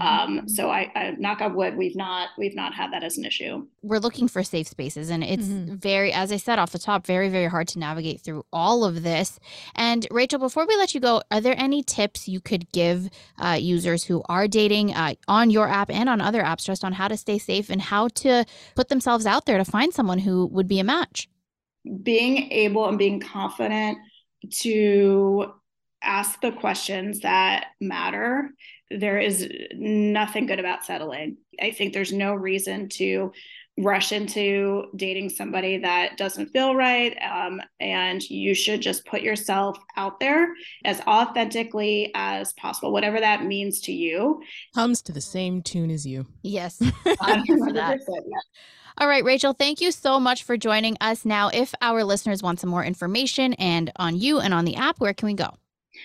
Um, 0.00 0.48
so 0.48 0.70
I, 0.70 0.90
I 0.94 1.10
knock 1.18 1.40
on 1.40 1.54
wood, 1.54 1.76
we've 1.76 1.96
not 1.96 2.30
we've 2.38 2.54
not 2.54 2.74
had 2.74 2.92
that 2.92 3.02
as 3.02 3.16
an 3.18 3.24
issue. 3.24 3.66
We're 3.82 3.98
looking 3.98 4.28
for 4.28 4.42
safe 4.42 4.68
spaces, 4.68 5.10
and 5.10 5.22
it's 5.24 5.44
Mhm. 5.46 5.78
very, 5.80 6.12
as 6.12 6.32
I 6.32 6.36
said 6.38 6.58
off 6.58 6.72
the 6.72 6.78
top, 6.78 7.06
very, 7.06 7.28
very 7.28 7.46
hard 7.46 7.68
to 7.68 7.78
navigate 7.78 8.20
through 8.22 8.44
all 8.52 8.84
of 8.84 9.02
this. 9.02 9.38
And 9.74 10.06
Rachel, 10.10 10.38
before 10.38 10.66
we 10.66 10.76
let 10.76 10.94
you 10.94 11.00
go, 11.00 11.22
are 11.30 11.40
there 11.40 11.54
any 11.58 11.82
tips 11.82 12.28
you 12.28 12.40
could 12.40 12.70
give 12.72 13.10
uh, 13.38 13.58
users 13.60 14.04
who 14.04 14.22
are 14.28 14.48
dating 14.48 14.94
uh, 14.94 15.14
on 15.28 15.50
your 15.50 15.68
app 15.68 15.90
and 15.94 16.08
on 16.08 16.20
other 16.20 16.42
apps 16.42 16.64
just 16.64 16.84
on 16.84 16.92
how 16.92 17.08
to 17.08 17.16
stay 17.16 17.38
safe 17.38 17.70
and 17.70 17.80
how 17.80 18.08
to 18.08 18.44
put 18.74 18.88
themselves 18.88 19.26
out 19.26 19.46
there 19.46 19.58
to 19.58 19.64
find 19.64 19.94
someone 19.94 20.18
who 20.18 20.46
would 20.46 20.68
be 20.68 20.80
a 20.80 20.84
match? 20.84 21.28
being 22.02 22.50
able 22.50 22.88
and 22.88 22.98
being 22.98 23.20
confident 23.20 23.98
to 24.50 25.52
ask 26.02 26.40
the 26.40 26.52
questions 26.52 27.20
that 27.20 27.66
matter. 27.80 28.50
There 28.90 29.18
is 29.18 29.48
nothing 29.74 30.46
good 30.46 30.60
about 30.60 30.84
settling. 30.84 31.38
I 31.60 31.70
think 31.70 31.92
there's 31.92 32.12
no 32.12 32.34
reason 32.34 32.88
to 32.90 33.32
rush 33.76 34.12
into 34.12 34.84
dating 34.94 35.28
somebody 35.28 35.78
that 35.78 36.16
doesn't 36.16 36.46
feel 36.50 36.76
right. 36.76 37.16
Um, 37.22 37.60
and 37.80 38.22
you 38.30 38.54
should 38.54 38.80
just 38.80 39.04
put 39.04 39.22
yourself 39.22 39.78
out 39.96 40.20
there 40.20 40.54
as 40.84 41.00
authentically 41.02 42.12
as 42.14 42.52
possible, 42.54 42.92
whatever 42.92 43.18
that 43.18 43.44
means 43.44 43.80
to 43.82 43.92
you. 43.92 44.42
Comes 44.74 45.02
to 45.02 45.12
the 45.12 45.20
same 45.20 45.62
tune 45.62 45.90
as 45.90 46.06
you. 46.06 46.26
Yes, 46.42 46.80
I'm 47.20 47.42
here 47.44 47.58
for 47.58 47.72
that. 47.72 47.98
100%, 47.98 48.00
yeah. 48.08 48.38
All 48.98 49.08
right, 49.08 49.24
Rachel, 49.24 49.52
thank 49.54 49.80
you 49.80 49.90
so 49.90 50.20
much 50.20 50.44
for 50.44 50.56
joining 50.56 50.96
us. 51.00 51.24
Now, 51.24 51.48
if 51.48 51.74
our 51.80 52.04
listeners 52.04 52.44
want 52.44 52.60
some 52.60 52.70
more 52.70 52.84
information 52.84 53.54
and 53.54 53.90
on 53.96 54.16
you 54.16 54.38
and 54.38 54.54
on 54.54 54.64
the 54.64 54.76
app, 54.76 55.00
where 55.00 55.12
can 55.12 55.26
we 55.26 55.34
go? 55.34 55.56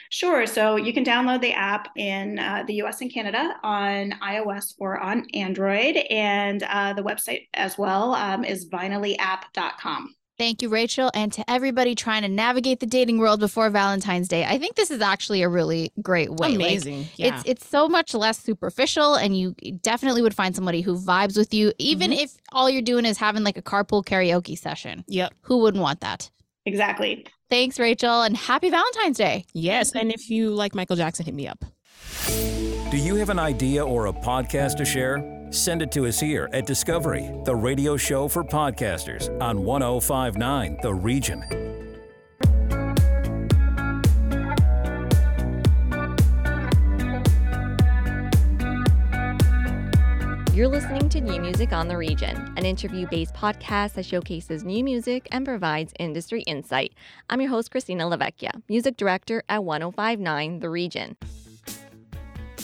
Sure. 0.10 0.46
So 0.46 0.76
you 0.76 0.94
can 0.94 1.04
download 1.06 1.42
the 1.42 1.54
app 1.54 1.90
in 1.96 2.40
uh, 2.40 2.64
the 2.66 2.76
US 2.84 3.02
and 3.02 3.12
Canada 3.14 3.56
on 3.64 4.14
iOS 4.24 4.74
or 4.80 5.00
on 5.00 5.26
Android. 5.34 5.98
And 6.10 6.64
uh, 6.64 6.94
the 6.94 7.04
website 7.04 7.48
as 7.54 7.78
well 7.78 8.16
um, 8.16 8.44
is 8.44 8.68
vinylyapp.com. 8.70 10.16
Thank 10.38 10.62
you, 10.62 10.70
Rachel. 10.70 11.12
And 11.14 11.34
to 11.34 11.44
everybody 11.52 11.96
trying 11.96 12.22
to 12.22 12.30
navigate 12.30 12.80
the 12.80 12.86
dating 12.86 13.18
world 13.18 13.42
before 13.42 13.70
Valentine's 13.70 14.30
Day, 14.30 14.46
I 14.46 14.58
think 14.58 14.76
this 14.78 14.90
is 14.90 15.02
actually 15.02 15.42
a 15.42 15.50
really 15.50 15.92
great 16.02 16.32
way. 16.32 16.56
Amazing. 16.56 17.00
Like, 17.00 17.20
yeah. 17.20 17.36
It's 17.36 17.44
it's 17.46 17.68
so 17.68 17.90
much 17.90 18.14
less 18.14 18.40
superficial, 18.40 19.16
and 19.16 19.38
you 19.38 19.54
definitely 19.82 20.22
would 20.22 20.34
find 20.34 20.56
somebody 20.56 20.80
who 20.80 20.98
vibes 20.98 21.36
with 21.36 21.54
you, 21.54 21.74
even 21.78 22.12
Mhm. 22.12 22.24
if 22.24 22.38
all 22.54 22.70
you're 22.70 22.82
doing 22.82 23.04
is 23.04 23.18
having 23.18 23.44
like 23.44 23.58
a 23.58 23.62
carpool 23.62 24.02
karaoke 24.06 24.58
session. 24.58 25.04
yep. 25.10 25.34
Who 25.42 25.58
wouldn't 25.58 25.84
want 25.84 26.00
that? 26.00 26.30
Exactly. 26.66 27.26
Thanks, 27.50 27.80
Rachel, 27.80 28.22
and 28.22 28.38
happy 28.38 28.70
Valentine's 28.70 29.18
Day. 29.18 29.46
Yes. 29.54 29.94
And 29.94 30.12
if 30.12 30.30
you 30.30 30.52
like 30.52 30.76
Michael 30.76 30.96
Jackson, 30.96 31.26
hit 31.26 31.34
me 31.34 31.48
up. 31.48 31.66
Do 32.92 32.98
you 32.98 33.16
have 33.16 33.30
an 33.30 33.40
idea 33.40 33.86
or 33.86 34.08
a 34.08 34.14
podcast 34.14 34.78
to 34.78 34.86
share? 34.86 35.48
Send 35.52 35.82
it 35.82 35.92
to 35.94 36.06
us 36.06 36.20
here 36.20 36.48
at 36.54 36.66
Discovery, 36.68 37.32
the 37.46 37.56
radio 37.56 37.98
show 37.98 38.28
for 38.28 38.44
podcasters 38.44 39.30
on 39.42 39.64
1059 39.64 40.78
The 40.84 40.94
Region. 40.94 41.69
You're 50.60 50.68
listening 50.68 51.08
to 51.08 51.22
New 51.22 51.40
Music 51.40 51.72
on 51.72 51.88
the 51.88 51.96
Region, 51.96 52.36
an 52.58 52.66
interview 52.66 53.08
based 53.08 53.34
podcast 53.34 53.94
that 53.94 54.06
showcases 54.06 54.66
new 54.66 54.84
music 54.84 55.26
and 55.32 55.46
provides 55.46 55.94
industry 56.00 56.42
insight. 56.42 56.94
I'm 57.30 57.40
your 57.40 57.50
host, 57.50 57.72
Christina 57.72 58.04
Lavecchia, 58.04 58.62
music 58.68 58.98
director 58.98 59.42
at 59.48 59.64
1059 59.64 60.60
The 60.60 60.70
Region. 60.70 61.16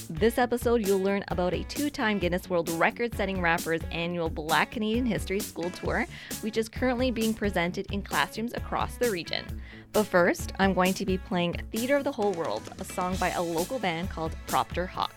This 0.10 0.38
episode, 0.38 0.86
you'll 0.86 1.00
learn 1.00 1.24
about 1.30 1.54
a 1.54 1.64
two 1.64 1.90
time 1.90 2.20
Guinness 2.20 2.50
World 2.50 2.70
Record 2.72 3.16
setting 3.16 3.40
rapper's 3.40 3.80
annual 3.94 4.30
Black 4.30 4.72
Canadian 4.72 5.06
History 5.06 5.40
School 5.40 5.70
Tour, 5.70 6.06
which 6.42 6.58
is 6.58 6.68
currently 6.68 7.12
being 7.12 7.34
presented 7.34 7.90
in 7.94 8.02
classrooms 8.02 8.54
across 8.56 8.98
the 8.98 9.10
region. 9.10 9.46
But 9.94 10.04
first, 10.04 10.52
I'm 10.60 10.74
going 10.74 10.96
to 10.96 11.06
be 11.06 11.18
playing 11.18 11.62
Theater 11.72 11.96
of 11.96 12.04
the 12.04 12.12
Whole 12.12 12.34
World, 12.34 12.74
a 12.78 12.84
song 12.84 13.16
by 13.16 13.30
a 13.30 13.42
local 13.42 13.80
band 13.80 14.10
called 14.10 14.36
Propter 14.48 14.86
Hawk. 14.86 15.14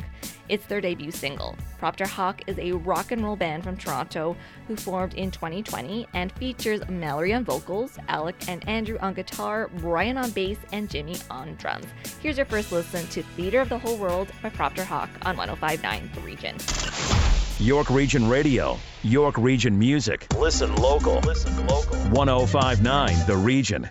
It's 0.49 0.67
their 0.67 0.81
debut 0.81 1.11
single. 1.11 1.57
Propter 1.79 2.07
Hawk 2.07 2.43
is 2.47 2.59
a 2.59 2.73
rock 2.73 3.13
and 3.13 3.23
roll 3.23 3.37
band 3.37 3.65
from 3.65 3.77
Toronto 3.77 4.37
who 4.67 4.77
formed 4.77 5.15
in 5.15 5.31
2020 5.31 6.07
and 6.15 6.33
features 6.33 6.81
Mallory 6.89 7.35
on 7.35 7.45
vocals, 7.45 7.99
Alec 8.09 8.37
and 8.49 8.67
Andrew 8.69 8.99
on 9.01 9.15
guitar, 9.15 9.69
Brian 9.79 10.17
on 10.17 10.31
bass, 10.31 10.59
and 10.73 10.89
Jimmy 10.89 11.17
on 11.31 11.55
drums. 11.57 11.87
Here's 12.21 12.37
your 12.37 12.47
first 12.47 12.73
listen 12.73 13.07
to 13.09 13.23
Theater 13.23 13.61
of 13.61 13.69
the 13.69 13.79
Whole 13.79 13.99
World 13.99 14.29
by 14.43 14.49
Propter 14.51 14.85
Hawk 14.85 15.11
on 15.23 15.37
1059 15.37 16.11
The 16.15 16.21
Region. 16.23 16.57
York 17.59 17.91
Region 17.91 18.29
Radio, 18.29 18.79
York 19.03 19.37
Region 19.37 19.79
Music. 19.79 20.27
Listen 20.39 20.75
local. 20.77 21.19
Listen 21.21 21.67
local. 21.67 21.99
1059 22.11 23.27
The 23.27 23.37
Region. 23.37 23.91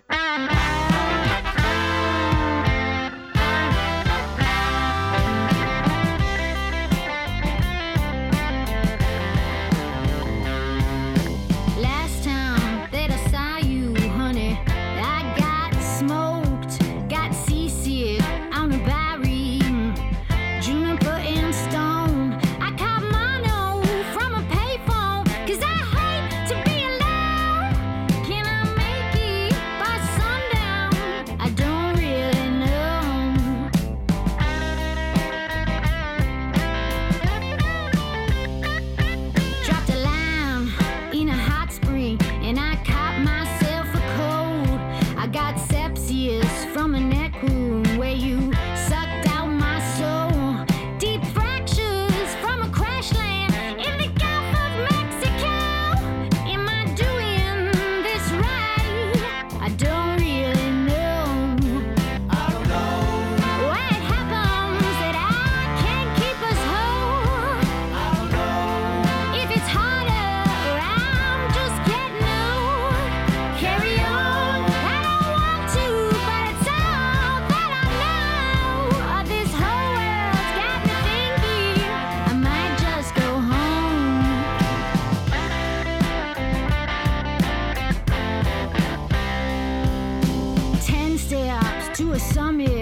To 92.18 92.24
a 92.24 92.77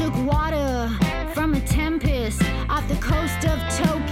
took 0.00 0.16
water 0.24 0.88
from 1.34 1.52
a 1.52 1.60
tempest 1.60 2.40
off 2.70 2.88
the 2.88 2.94
coast 3.02 3.44
of 3.44 3.58
Tokyo. 3.84 4.09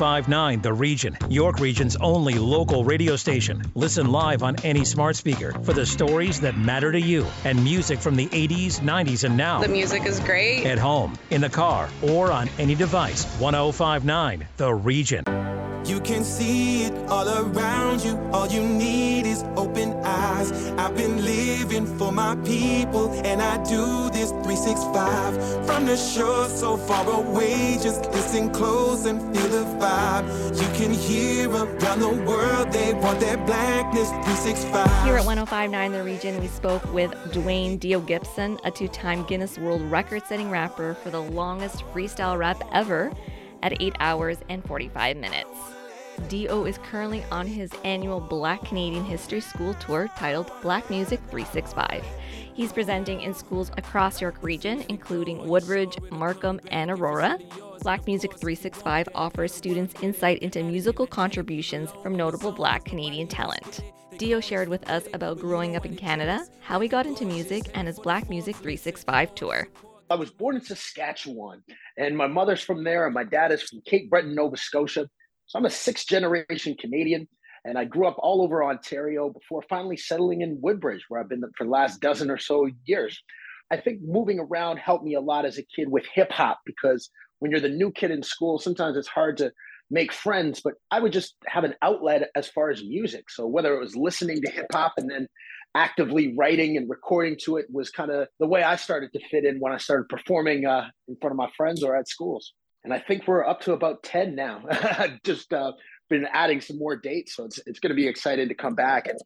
1059 0.00 0.62
The 0.62 0.72
Region, 0.72 1.18
York 1.28 1.60
Region's 1.60 1.94
only 1.96 2.38
local 2.38 2.84
radio 2.84 3.16
station. 3.16 3.62
Listen 3.74 4.10
live 4.10 4.42
on 4.42 4.56
any 4.64 4.86
smart 4.86 5.14
speaker 5.14 5.52
for 5.62 5.74
the 5.74 5.84
stories 5.84 6.40
that 6.40 6.56
matter 6.56 6.90
to 6.90 7.00
you 7.00 7.26
and 7.44 7.62
music 7.62 7.98
from 7.98 8.16
the 8.16 8.26
80s, 8.26 8.80
90s, 8.80 9.24
and 9.24 9.36
now. 9.36 9.60
The 9.60 9.68
music 9.68 10.06
is 10.06 10.18
great. 10.20 10.64
At 10.64 10.78
home, 10.78 11.18
in 11.28 11.42
the 11.42 11.50
car, 11.50 11.90
or 12.00 12.32
on 12.32 12.48
any 12.58 12.74
device. 12.74 13.26
1059 13.38 14.48
The 14.56 14.72
Region. 14.72 15.39
You 15.90 15.98
can 15.98 16.22
see 16.22 16.84
it 16.84 16.94
all 17.08 17.28
around 17.28 18.04
you. 18.04 18.16
All 18.32 18.46
you 18.46 18.62
need 18.62 19.26
is 19.26 19.42
open 19.56 19.92
eyes. 20.04 20.52
I've 20.78 20.94
been 20.94 21.24
living 21.24 21.84
for 21.98 22.12
my 22.12 22.36
people, 22.44 23.10
and 23.24 23.42
I 23.42 23.56
do 23.64 24.08
this 24.10 24.30
365 24.30 25.66
from 25.66 25.86
the 25.86 25.96
shore 25.96 26.46
so 26.46 26.76
far 26.76 27.04
away. 27.10 27.76
Just 27.82 28.08
listen 28.12 28.50
close 28.50 29.04
and 29.04 29.18
feel 29.34 29.48
the 29.48 29.64
vibe. 29.80 30.26
You 30.62 30.68
can 30.78 30.94
hear 30.94 31.50
around 31.50 31.98
the 31.98 32.22
world 32.24 32.70
they 32.70 32.94
want 32.94 33.18
that 33.18 33.44
blackness 33.44 34.10
365. 34.10 35.04
Here 35.04 35.16
at 35.16 35.26
1059 35.26 35.90
The 35.90 36.04
Region, 36.04 36.40
we 36.40 36.46
spoke 36.46 36.84
with 36.94 37.10
Dwayne 37.32 37.80
Dio 37.80 37.98
Gibson, 37.98 38.60
a 38.62 38.70
two 38.70 38.86
time 38.86 39.24
Guinness 39.24 39.58
World 39.58 39.82
Record 39.82 40.22
setting 40.28 40.50
rapper 40.50 40.94
for 40.94 41.10
the 41.10 41.20
longest 41.20 41.82
freestyle 41.92 42.38
rap 42.38 42.62
ever 42.72 43.10
at 43.64 43.82
8 43.82 43.96
hours 43.98 44.38
and 44.48 44.64
45 44.64 45.16
minutes. 45.16 45.79
Dio 46.28 46.64
is 46.64 46.78
currently 46.78 47.24
on 47.30 47.46
his 47.46 47.70
annual 47.84 48.20
Black 48.20 48.64
Canadian 48.64 49.04
History 49.04 49.40
School 49.40 49.74
tour 49.74 50.08
titled 50.16 50.50
Black 50.62 50.88
Music 50.90 51.20
365. 51.30 52.04
He's 52.54 52.72
presenting 52.72 53.22
in 53.22 53.32
schools 53.32 53.70
across 53.76 54.20
York 54.20 54.36
Region, 54.42 54.84
including 54.88 55.46
Woodbridge, 55.48 55.96
Markham, 56.10 56.60
and 56.70 56.90
Aurora. 56.90 57.38
Black 57.82 58.06
Music 58.06 58.32
365 58.32 59.08
offers 59.14 59.54
students 59.54 59.94
insight 60.02 60.40
into 60.40 60.62
musical 60.62 61.06
contributions 61.06 61.90
from 62.02 62.14
notable 62.14 62.52
Black 62.52 62.84
Canadian 62.84 63.26
talent. 63.26 63.80
Dio 64.18 64.40
shared 64.40 64.68
with 64.68 64.88
us 64.90 65.04
about 65.14 65.38
growing 65.38 65.76
up 65.76 65.86
in 65.86 65.96
Canada, 65.96 66.44
how 66.60 66.78
he 66.80 66.88
got 66.88 67.06
into 67.06 67.24
music, 67.24 67.70
and 67.74 67.88
his 67.88 67.98
Black 67.98 68.28
Music 68.28 68.54
365 68.56 69.34
tour. 69.34 69.68
I 70.10 70.16
was 70.16 70.30
born 70.30 70.56
in 70.56 70.62
Saskatchewan, 70.62 71.62
and 71.96 72.16
my 72.16 72.26
mother's 72.26 72.60
from 72.60 72.84
there, 72.84 73.06
and 73.06 73.14
my 73.14 73.24
dad 73.24 73.52
is 73.52 73.62
from 73.62 73.80
Cape 73.86 74.10
Breton, 74.10 74.34
Nova 74.34 74.56
Scotia. 74.56 75.08
So 75.50 75.58
I'm 75.58 75.64
a 75.64 75.70
sixth 75.70 76.06
generation 76.06 76.76
Canadian, 76.78 77.26
and 77.64 77.76
I 77.76 77.84
grew 77.84 78.06
up 78.06 78.14
all 78.20 78.40
over 78.40 78.62
Ontario 78.62 79.30
before 79.30 79.64
finally 79.68 79.96
settling 79.96 80.42
in 80.42 80.60
Woodbridge, 80.60 81.06
where 81.08 81.20
I've 81.20 81.28
been 81.28 81.42
for 81.58 81.64
the 81.64 81.70
last 81.70 82.00
dozen 82.00 82.30
or 82.30 82.38
so 82.38 82.68
years. 82.84 83.20
I 83.68 83.76
think 83.76 83.98
moving 84.00 84.38
around 84.38 84.76
helped 84.76 85.04
me 85.04 85.14
a 85.14 85.20
lot 85.20 85.44
as 85.44 85.58
a 85.58 85.64
kid 85.64 85.88
with 85.90 86.04
hip 86.14 86.30
hop 86.30 86.60
because 86.64 87.10
when 87.40 87.50
you're 87.50 87.58
the 87.58 87.68
new 87.68 87.90
kid 87.90 88.12
in 88.12 88.22
school, 88.22 88.60
sometimes 88.60 88.96
it's 88.96 89.08
hard 89.08 89.38
to 89.38 89.50
make 89.90 90.12
friends, 90.12 90.60
but 90.62 90.74
I 90.92 91.00
would 91.00 91.12
just 91.12 91.34
have 91.48 91.64
an 91.64 91.74
outlet 91.82 92.30
as 92.36 92.46
far 92.46 92.70
as 92.70 92.84
music. 92.84 93.28
So 93.28 93.48
whether 93.48 93.74
it 93.74 93.80
was 93.80 93.96
listening 93.96 94.40
to 94.42 94.52
hip 94.52 94.66
hop 94.72 94.92
and 94.98 95.10
then 95.10 95.26
actively 95.74 96.32
writing 96.38 96.76
and 96.76 96.88
recording 96.88 97.36
to 97.46 97.56
it 97.56 97.66
was 97.72 97.90
kind 97.90 98.12
of 98.12 98.28
the 98.38 98.46
way 98.46 98.62
I 98.62 98.76
started 98.76 99.12
to 99.14 99.28
fit 99.28 99.44
in 99.44 99.58
when 99.58 99.72
I 99.72 99.78
started 99.78 100.08
performing 100.08 100.64
uh, 100.64 100.86
in 101.08 101.16
front 101.20 101.32
of 101.32 101.38
my 101.38 101.50
friends 101.56 101.82
or 101.82 101.96
at 101.96 102.08
schools 102.08 102.52
and 102.84 102.92
I 102.92 102.98
think 102.98 103.26
we're 103.26 103.46
up 103.46 103.60
to 103.62 103.72
about 103.72 104.02
ten 104.02 104.34
now. 104.34 104.62
Just 105.24 105.52
uh, 105.52 105.72
been 106.08 106.26
adding 106.32 106.60
some 106.60 106.78
more 106.78 106.96
dates, 106.96 107.36
so 107.36 107.44
it's 107.44 107.58
it's 107.66 107.78
going 107.78 107.90
to 107.90 107.96
be 107.96 108.08
exciting 108.08 108.48
to 108.48 108.54
come 108.54 108.74
back. 108.74 109.06
And 109.06 109.18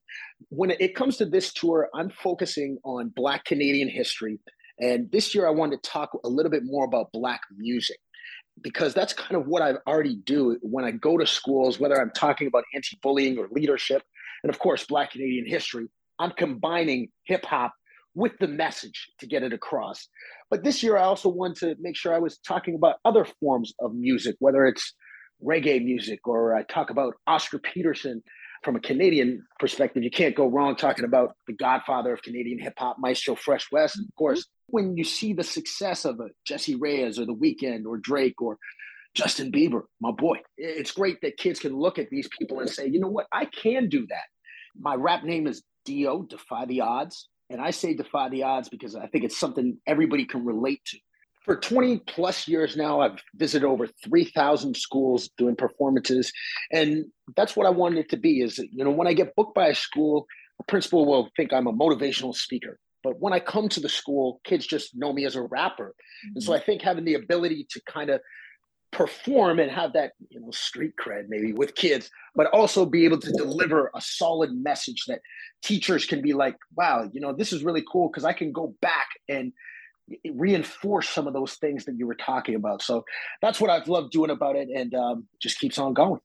when 0.51 0.71
it 0.71 0.95
comes 0.95 1.17
to 1.19 1.27
this 1.27 1.53
tour, 1.53 1.89
I'm 1.95 2.11
focusing 2.11 2.79
on 2.85 3.13
Black 3.15 3.45
Canadian 3.45 3.89
history, 3.89 4.39
and 4.81 5.11
this 5.11 5.35
year 5.35 5.47
I 5.47 5.51
wanted 5.51 5.83
to 5.83 5.91
talk 5.91 6.11
a 6.25 6.29
little 6.29 6.51
bit 6.51 6.63
more 6.65 6.85
about 6.85 7.13
Black 7.13 7.41
music 7.57 7.99
because 8.63 8.95
that's 8.95 9.13
kind 9.13 9.37
of 9.37 9.47
what 9.47 9.63
I 9.63 9.75
already 9.87 10.17
do 10.17 10.59
when 10.63 10.85
I 10.85 10.93
go 10.93 11.19
to 11.19 11.27
schools, 11.27 11.81
whether 11.81 12.01
I'm 12.01 12.13
talking 12.15 12.47
about 12.47 12.65
anti-bullying 12.75 13.39
or 13.39 13.49
leadership, 13.51 14.03
and 14.43 14.51
of 14.51 14.59
course 14.59 14.85
Black 14.85 15.13
Canadian 15.13 15.47
history. 15.47 15.89
I'm 16.19 16.31
combining 16.31 17.09
hip 17.25 17.45
hop 17.45 17.73
with 18.15 18.33
the 18.39 18.49
message 18.49 19.09
to 19.19 19.27
get 19.27 19.43
it 19.43 19.53
across. 19.53 20.09
But 20.51 20.63
this 20.63 20.83
year, 20.83 20.97
I 20.97 21.03
also 21.03 21.29
wanted 21.29 21.77
to 21.77 21.77
make 21.81 21.97
sure 21.97 22.15
I 22.15 22.19
was 22.19 22.39
talking 22.39 22.75
about 22.75 22.97
other 23.05 23.27
forms 23.41 23.73
of 23.81 23.95
music, 23.95 24.37
whether 24.39 24.67
it's 24.67 24.95
reggae 25.45 25.85
music 25.85 26.27
or 26.27 26.55
I 26.55 26.63
talk 26.63 26.91
about 26.91 27.15
Oscar 27.27 27.59
Peterson 27.59 28.23
from 28.63 28.77
a 28.77 28.81
Canadian 28.81 29.45
perspective. 29.59 30.03
You 30.03 30.11
can't 30.11 30.35
go 30.35 30.47
wrong 30.47 30.75
talking 30.75 31.05
about 31.05 31.37
the 31.47 31.53
godfather 31.53 32.13
of 32.13 32.23
Canadian 32.23 32.59
hip 32.59 32.75
hop, 32.79 32.97
Maestro 32.99 33.35
Fresh 33.35 33.71
Wes. 33.71 33.97
And 33.97 34.05
of 34.05 34.09
mm-hmm. 34.09 34.19
course, 34.19 34.47
when 34.69 34.97
you 34.97 35.05
see 35.05 35.33
the 35.33 35.45
success 35.45 36.05
of 36.05 36.21
uh, 36.21 36.25
a 36.25 36.29
Jessie 36.47 36.77
Reyez 36.77 37.19
or 37.19 37.27
The 37.27 37.35
Weeknd 37.35 37.85
or 37.85 37.99
Drake 37.99 38.41
or 38.41 38.59
Justin 39.15 39.53
Bieber, 39.53 39.83
my 40.01 40.11
boy, 40.11 40.39
it's 40.57 40.91
great 40.91 41.21
that 41.23 41.37
kids 41.37 41.61
can 41.61 41.77
look 41.77 41.99
at 41.99 42.11
these 42.11 42.29
people 42.39 42.61
and 42.61 42.71
say, 42.71 42.89
you 42.89 42.99
know 42.99 43.09
what, 43.09 43.27
I 43.33 43.45
can 43.45 43.89
do 43.89 44.07
that. 44.09 44.25
My 44.79 44.95
rap 44.95 45.23
name 45.23 45.47
is 45.47 45.63
Dio, 45.85 46.23
Defy 46.23 46.65
the 46.65 46.81
Odds. 46.81 47.29
And 47.55 47.63
I 47.63 47.71
say 47.71 47.95
defy 47.95 48.29
the 48.31 48.43
odds 48.43 48.69
because 48.69 48.97
I 48.97 49.07
think 49.07 49.23
it's 49.23 49.39
something 49.39 49.79
everybody 49.87 50.25
can 50.25 50.45
relate 50.45 50.85
to. 50.87 50.99
For 51.45 51.55
20 51.57 52.01
plus 52.01 52.49
years 52.49 52.77
now, 52.77 53.01
I've 53.01 53.23
visited 53.37 53.65
over 53.65 53.87
3,000 54.05 54.77
schools 54.77 55.31
doing 55.39 55.55
performances. 55.55 56.33
And 56.73 57.05
that's 57.37 57.55
what 57.55 57.69
I 57.69 57.71
wanted 57.71 58.01
it 58.01 58.09
to 58.11 58.17
be 58.17 58.41
is, 58.41 58.59
you 58.59 58.85
know, 58.85 58.91
when 58.91 59.07
I 59.07 59.13
get 59.13 59.37
booked 59.37 59.55
by 59.55 59.69
a 59.69 59.75
school, 59.77 60.27
a 60.59 60.65
principal 60.65 61.07
will 61.07 61.29
think 61.37 61.53
I'm 61.53 61.69
a 61.69 61.73
motivational 61.73 62.35
speaker. 62.35 62.81
But 63.05 63.21
when 63.21 63.33
I 63.33 63.39
come 63.39 63.69
to 63.69 63.79
the 63.79 63.89
school, 63.89 64.41
kids 64.43 64.67
just 64.67 64.97
know 64.97 65.13
me 65.13 65.25
as 65.25 65.37
a 65.37 65.43
rapper. 65.43 65.95
Mm-hmm. 65.95 66.33
And 66.35 66.43
so 66.43 66.51
mm-hmm. 66.51 66.61
I 66.61 66.65
think 66.65 66.83
having 66.83 67.05
the 67.05 67.15
ability 67.15 67.69
to 67.71 67.81
kind 67.87 68.11
of 68.11 68.21
perform 68.95 69.59
and 69.59 69.71
have 69.71 69.93
that 69.93 70.13
you 70.31 70.41
know 70.41 70.51
street 70.53 70.93
cred 71.03 71.25
maybe 71.29 71.53
with 71.53 71.75
kids 71.75 72.11
but 72.35 72.47
also 72.47 72.87
be 72.87 73.05
able 73.05 73.19
to 73.19 73.33
deliver 73.33 73.91
a 73.95 74.01
solid 74.01 74.51
message 74.53 75.05
that 75.09 75.21
teachers 75.63 76.07
can 76.07 76.23
be 76.23 76.33
like 76.33 76.57
wow 76.77 77.09
you 77.13 77.21
know 77.21 77.33
this 77.33 77.53
is 77.53 77.65
really 77.65 77.85
cool 77.91 78.09
because 78.09 78.25
i 78.25 78.33
can 78.33 78.53
go 78.53 78.75
back 78.81 79.09
and 79.29 79.53
reinforce 80.33 81.09
some 81.09 81.27
of 81.27 81.33
those 81.33 81.55
things 81.55 81.85
that 81.85 81.97
you 81.99 82.07
were 82.07 82.15
talking 82.15 82.55
about 82.55 82.81
so 82.81 83.05
that's 83.43 83.61
what 83.61 83.69
i've 83.69 83.89
loved 83.89 84.13
doing 84.13 84.31
about 84.31 84.55
it 84.55 84.69
and 84.69 84.95
um, 84.95 85.27
just 85.41 85.59
keeps 85.59 85.79
on 85.79 85.93
going 85.93 86.21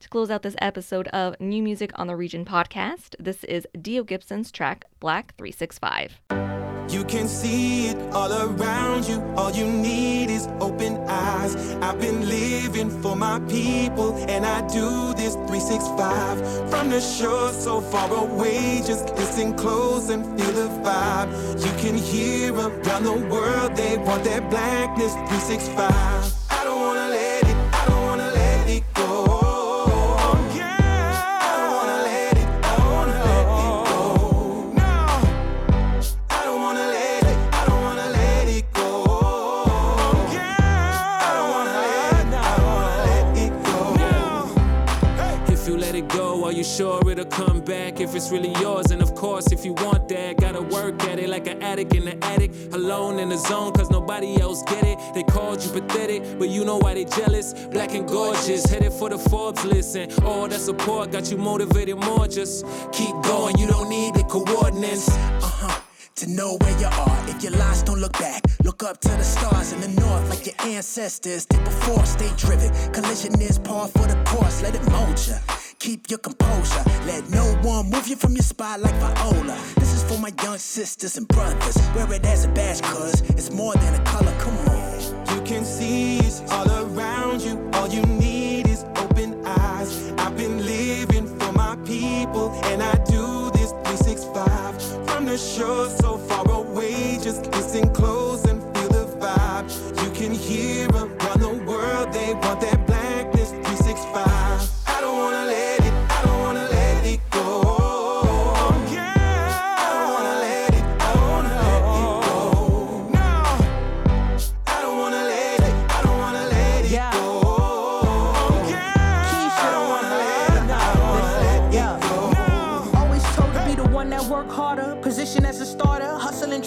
to 0.00 0.08
close 0.08 0.30
out 0.30 0.42
this 0.42 0.56
episode 0.58 1.08
of 1.08 1.38
New 1.40 1.62
Music 1.62 1.90
on 1.94 2.06
the 2.06 2.16
Region 2.16 2.44
podcast, 2.44 3.14
this 3.18 3.44
is 3.44 3.66
Dio 3.80 4.02
Gibson's 4.02 4.50
track 4.50 4.84
Black 4.98 5.34
365. 5.36 6.49
You 6.90 7.04
can 7.04 7.28
see 7.28 7.86
it 7.86 7.96
all 8.12 8.32
around 8.32 9.06
you. 9.06 9.22
All 9.36 9.52
you 9.52 9.64
need 9.64 10.28
is 10.28 10.48
open 10.60 10.96
eyes. 11.06 11.54
I've 11.80 12.00
been 12.00 12.28
living 12.28 12.90
for 13.00 13.14
my 13.14 13.38
people, 13.48 14.16
and 14.28 14.44
I 14.44 14.66
do 14.66 15.14
this 15.14 15.34
365 15.46 16.68
from 16.68 16.90
the 16.90 17.00
shore 17.00 17.52
so 17.52 17.80
far 17.80 18.12
away. 18.12 18.82
Just 18.84 19.08
listen 19.10 19.54
close 19.54 20.10
and 20.10 20.24
feel 20.36 20.52
the 20.52 20.68
vibe. 20.82 21.30
You 21.64 21.72
can 21.80 21.96
hear 21.96 22.52
around 22.54 23.04
the 23.04 23.18
world 23.30 23.76
they 23.76 23.96
want 23.98 24.24
that 24.24 24.50
blackness 24.50 25.12
365. 25.12 26.39
It'll 47.20 47.46
come 47.46 47.60
back 47.60 48.00
if 48.00 48.14
it's 48.14 48.30
really 48.30 48.52
yours. 48.60 48.90
And 48.90 49.02
of 49.02 49.14
course, 49.14 49.52
if 49.52 49.64
you 49.64 49.72
want 49.74 50.08
that, 50.08 50.40
gotta 50.40 50.62
work 50.62 51.02
at 51.04 51.18
it 51.18 51.28
like 51.28 51.46
an 51.46 51.62
addict 51.62 51.94
in 51.94 52.04
the 52.04 52.24
attic. 52.24 52.50
Alone 52.72 53.18
in 53.18 53.28
the 53.28 53.36
zone, 53.36 53.72
cause 53.72 53.90
nobody 53.90 54.40
else 54.40 54.62
get 54.64 54.84
it. 54.84 54.98
They 55.14 55.22
called 55.22 55.62
you 55.62 55.70
pathetic, 55.70 56.22
but 56.38 56.48
you 56.48 56.64
know 56.64 56.78
why 56.78 56.94
they 56.94 57.04
jealous. 57.04 57.52
Black 57.66 57.94
and 57.94 58.08
gorgeous, 58.08 58.64
headed 58.64 58.92
for 58.92 59.10
the 59.10 59.18
Forbes 59.18 59.64
list. 59.64 59.96
And 59.96 60.12
all 60.24 60.48
that 60.48 60.60
support 60.60 61.12
got 61.12 61.30
you 61.30 61.36
motivated 61.36 61.96
more. 61.96 62.26
Just 62.26 62.64
keep 62.92 63.14
going, 63.22 63.58
you 63.58 63.66
don't 63.66 63.88
need 63.88 64.14
the 64.14 64.24
coordinates. 64.24 65.08
Uh 65.08 65.40
huh 65.42 65.80
to 66.16 66.28
know 66.28 66.58
where 66.60 66.78
you 66.78 66.86
are. 66.86 67.28
If 67.28 67.42
you're 67.42 67.52
lost, 67.52 67.86
don't 67.86 67.98
look 67.98 68.12
back. 68.18 68.42
Look 68.62 68.82
up 68.82 69.00
to 69.00 69.08
the 69.08 69.22
stars 69.22 69.72
in 69.72 69.80
the 69.80 69.88
north 69.88 70.28
like 70.28 70.44
your 70.44 70.54
ancestors 70.76 71.46
did 71.46 71.64
before. 71.64 72.04
Stay 72.04 72.30
driven. 72.36 72.70
Collision 72.92 73.40
is 73.40 73.58
par 73.58 73.88
for 73.88 74.06
the 74.06 74.22
course. 74.24 74.60
Let 74.62 74.74
it 74.74 74.84
mold 74.90 75.18
you. 75.26 75.36
Keep 75.80 76.10
your 76.10 76.18
composure. 76.18 76.84
Let 77.06 77.30
no 77.30 77.54
one 77.62 77.88
move 77.88 78.06
you 78.06 78.14
from 78.14 78.34
your 78.34 78.42
spot 78.42 78.80
like 78.80 78.94
Viola. 78.96 79.58
This 79.76 79.94
is 79.94 80.04
for 80.04 80.18
my 80.18 80.30
young 80.42 80.58
sisters 80.58 81.16
and 81.16 81.26
brothers. 81.26 81.78
Wear 81.94 82.12
it 82.12 82.26
as 82.26 82.44
a 82.44 82.48
badge, 82.48 82.82
cuz 82.82 83.22
it's 83.30 83.50
more 83.50 83.72
than 83.72 83.94
a 83.94 84.04
color. 84.04 84.34
Come 84.38 84.58
on. 84.68 84.90
You 85.34 85.40
can 85.42 85.64
see 85.64 86.18
it's 86.18 86.42
all 86.52 86.70
around 86.84 87.40
you. 87.40 87.54
All 87.72 87.88
you 87.88 88.02
need 88.02 88.68
is 88.68 88.84
open 88.96 89.42
eyes. 89.46 90.12
I've 90.18 90.36
been 90.36 90.58
living 90.66 91.26
for 91.38 91.52
my 91.52 91.76
people, 91.86 92.50
and 92.64 92.82
I 92.82 92.94
do 93.16 93.50
this 93.52 93.72
365 93.84 95.06
from 95.06 95.24
the 95.24 95.38
shore 95.38 95.88
so 95.88 96.18
far 96.28 96.44
away. 96.50 97.18
Just 97.22 97.46
listen 97.52 97.69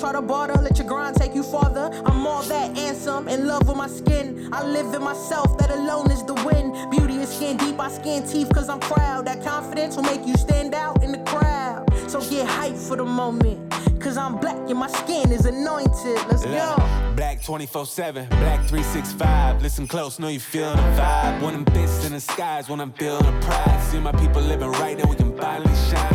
try 0.04 0.12
to 0.12 0.21
barter, 0.21 0.62
let 0.62 0.78
your 0.78 0.86
grind 0.86 1.15
take 1.15 1.34
you 1.34 1.43
farther. 1.43 1.89
I'm 2.06 2.28
all 2.28 2.43
that 2.43 2.78
and 2.78 2.97
some, 2.97 3.30
in 3.30 3.47
love 3.47 3.69
with 3.69 3.78
my 3.78 3.88
skin. 3.88 4.49
I 4.52 4.65
live 4.65 4.93
in 4.93 5.02
myself, 5.02 5.58
that 5.60 5.69
alone 5.69 6.12
is 6.12 6.26
the 6.26 6.34
win. 6.45 6.89
Beauty 6.89 7.15
is 7.21 7.30
skin 7.30 7.56
deep, 7.56 7.80
I 7.80 7.89
skin 7.89 8.28
teeth 8.28 8.52
cause 8.54 8.67
I'm 8.67 8.82
proud. 8.82 9.26
That 9.28 9.41
confidence 9.43 9.95
will 9.95 10.04
make 10.04 10.26
you 10.26 10.36
stand 10.36 10.73
out 10.73 11.02
in 11.02 11.13
the 11.13 11.19
crowd. 11.19 11.86
So 12.10 12.19
get 12.30 12.45
hype 12.47 12.76
for 12.76 12.97
the 12.97 13.06
moment. 13.06 13.71
Cause 14.02 14.17
I'm 14.17 14.38
black 14.38 14.58
and 14.69 14.78
my 14.78 14.89
skin 14.89 15.32
is 15.32 15.45
anointed. 15.45 16.19
Let's 16.28 16.43
go. 16.43 16.76
Black 17.15 17.41
24 17.41 17.86
7, 17.86 18.28
black 18.28 18.60
365. 18.67 19.62
Listen 19.62 19.88
close, 19.88 20.19
know 20.19 20.28
you 20.28 20.41
feeling 20.41 20.76
the 20.76 20.84
vibe. 20.99 21.41
When 21.41 21.56
I'm 21.56 21.63
bits 21.63 22.06
in 22.06 22.12
the 22.12 22.19
skies, 22.19 22.67
when 22.67 22.82
I'm 22.82 22.91
feeling 22.91 23.23
the 23.23 23.45
pride. 23.45 23.82
See 23.84 23.99
my 24.02 24.12
people 24.12 24.41
living 24.41 24.71
right, 24.73 24.97
then 24.97 25.08
we 25.08 25.15
can 25.15 25.38
finally 25.38 25.73
shine. 25.89 26.12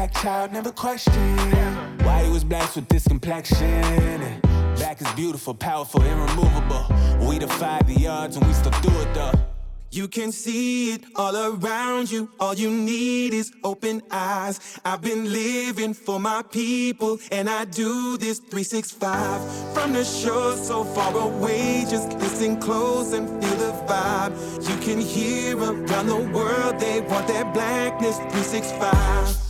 Black 0.00 0.14
child, 0.14 0.52
never 0.52 0.72
question 0.72 1.36
why 2.04 2.24
he 2.24 2.30
was 2.30 2.42
blessed 2.42 2.76
with 2.76 2.88
this 2.88 3.06
complexion. 3.06 4.40
Black 4.76 4.98
is 4.98 5.12
beautiful, 5.12 5.52
powerful, 5.52 6.00
irremovable. 6.00 6.86
We 7.28 7.38
defy 7.38 7.82
the 7.82 8.06
odds 8.06 8.34
and 8.36 8.46
we 8.46 8.54
still 8.54 8.72
do 8.80 8.88
it 9.00 9.12
though. 9.12 9.34
You 9.90 10.08
can 10.08 10.32
see 10.32 10.94
it 10.94 11.04
all 11.16 11.36
around 11.36 12.10
you. 12.10 12.30
All 12.40 12.54
you 12.54 12.70
need 12.70 13.34
is 13.34 13.52
open 13.62 14.00
eyes. 14.10 14.80
I've 14.86 15.02
been 15.02 15.34
living 15.34 15.92
for 15.92 16.18
my 16.18 16.44
people, 16.50 17.18
and 17.30 17.50
I 17.50 17.66
do 17.66 18.16
this 18.16 18.38
365. 18.38 19.74
From 19.74 19.92
the 19.92 20.04
shore 20.04 20.56
so 20.56 20.82
far 20.82 21.14
away, 21.14 21.84
just 21.90 22.14
listen 22.14 22.58
close 22.58 23.12
and 23.12 23.28
feel 23.28 23.56
the 23.56 23.72
vibe. 23.86 24.32
You 24.66 24.76
can 24.80 24.98
hear 24.98 25.58
around 25.58 26.06
the 26.06 26.30
world, 26.32 26.80
they 26.80 27.00
want 27.00 27.26
that 27.28 27.52
blackness 27.52 28.16
365. 28.16 29.49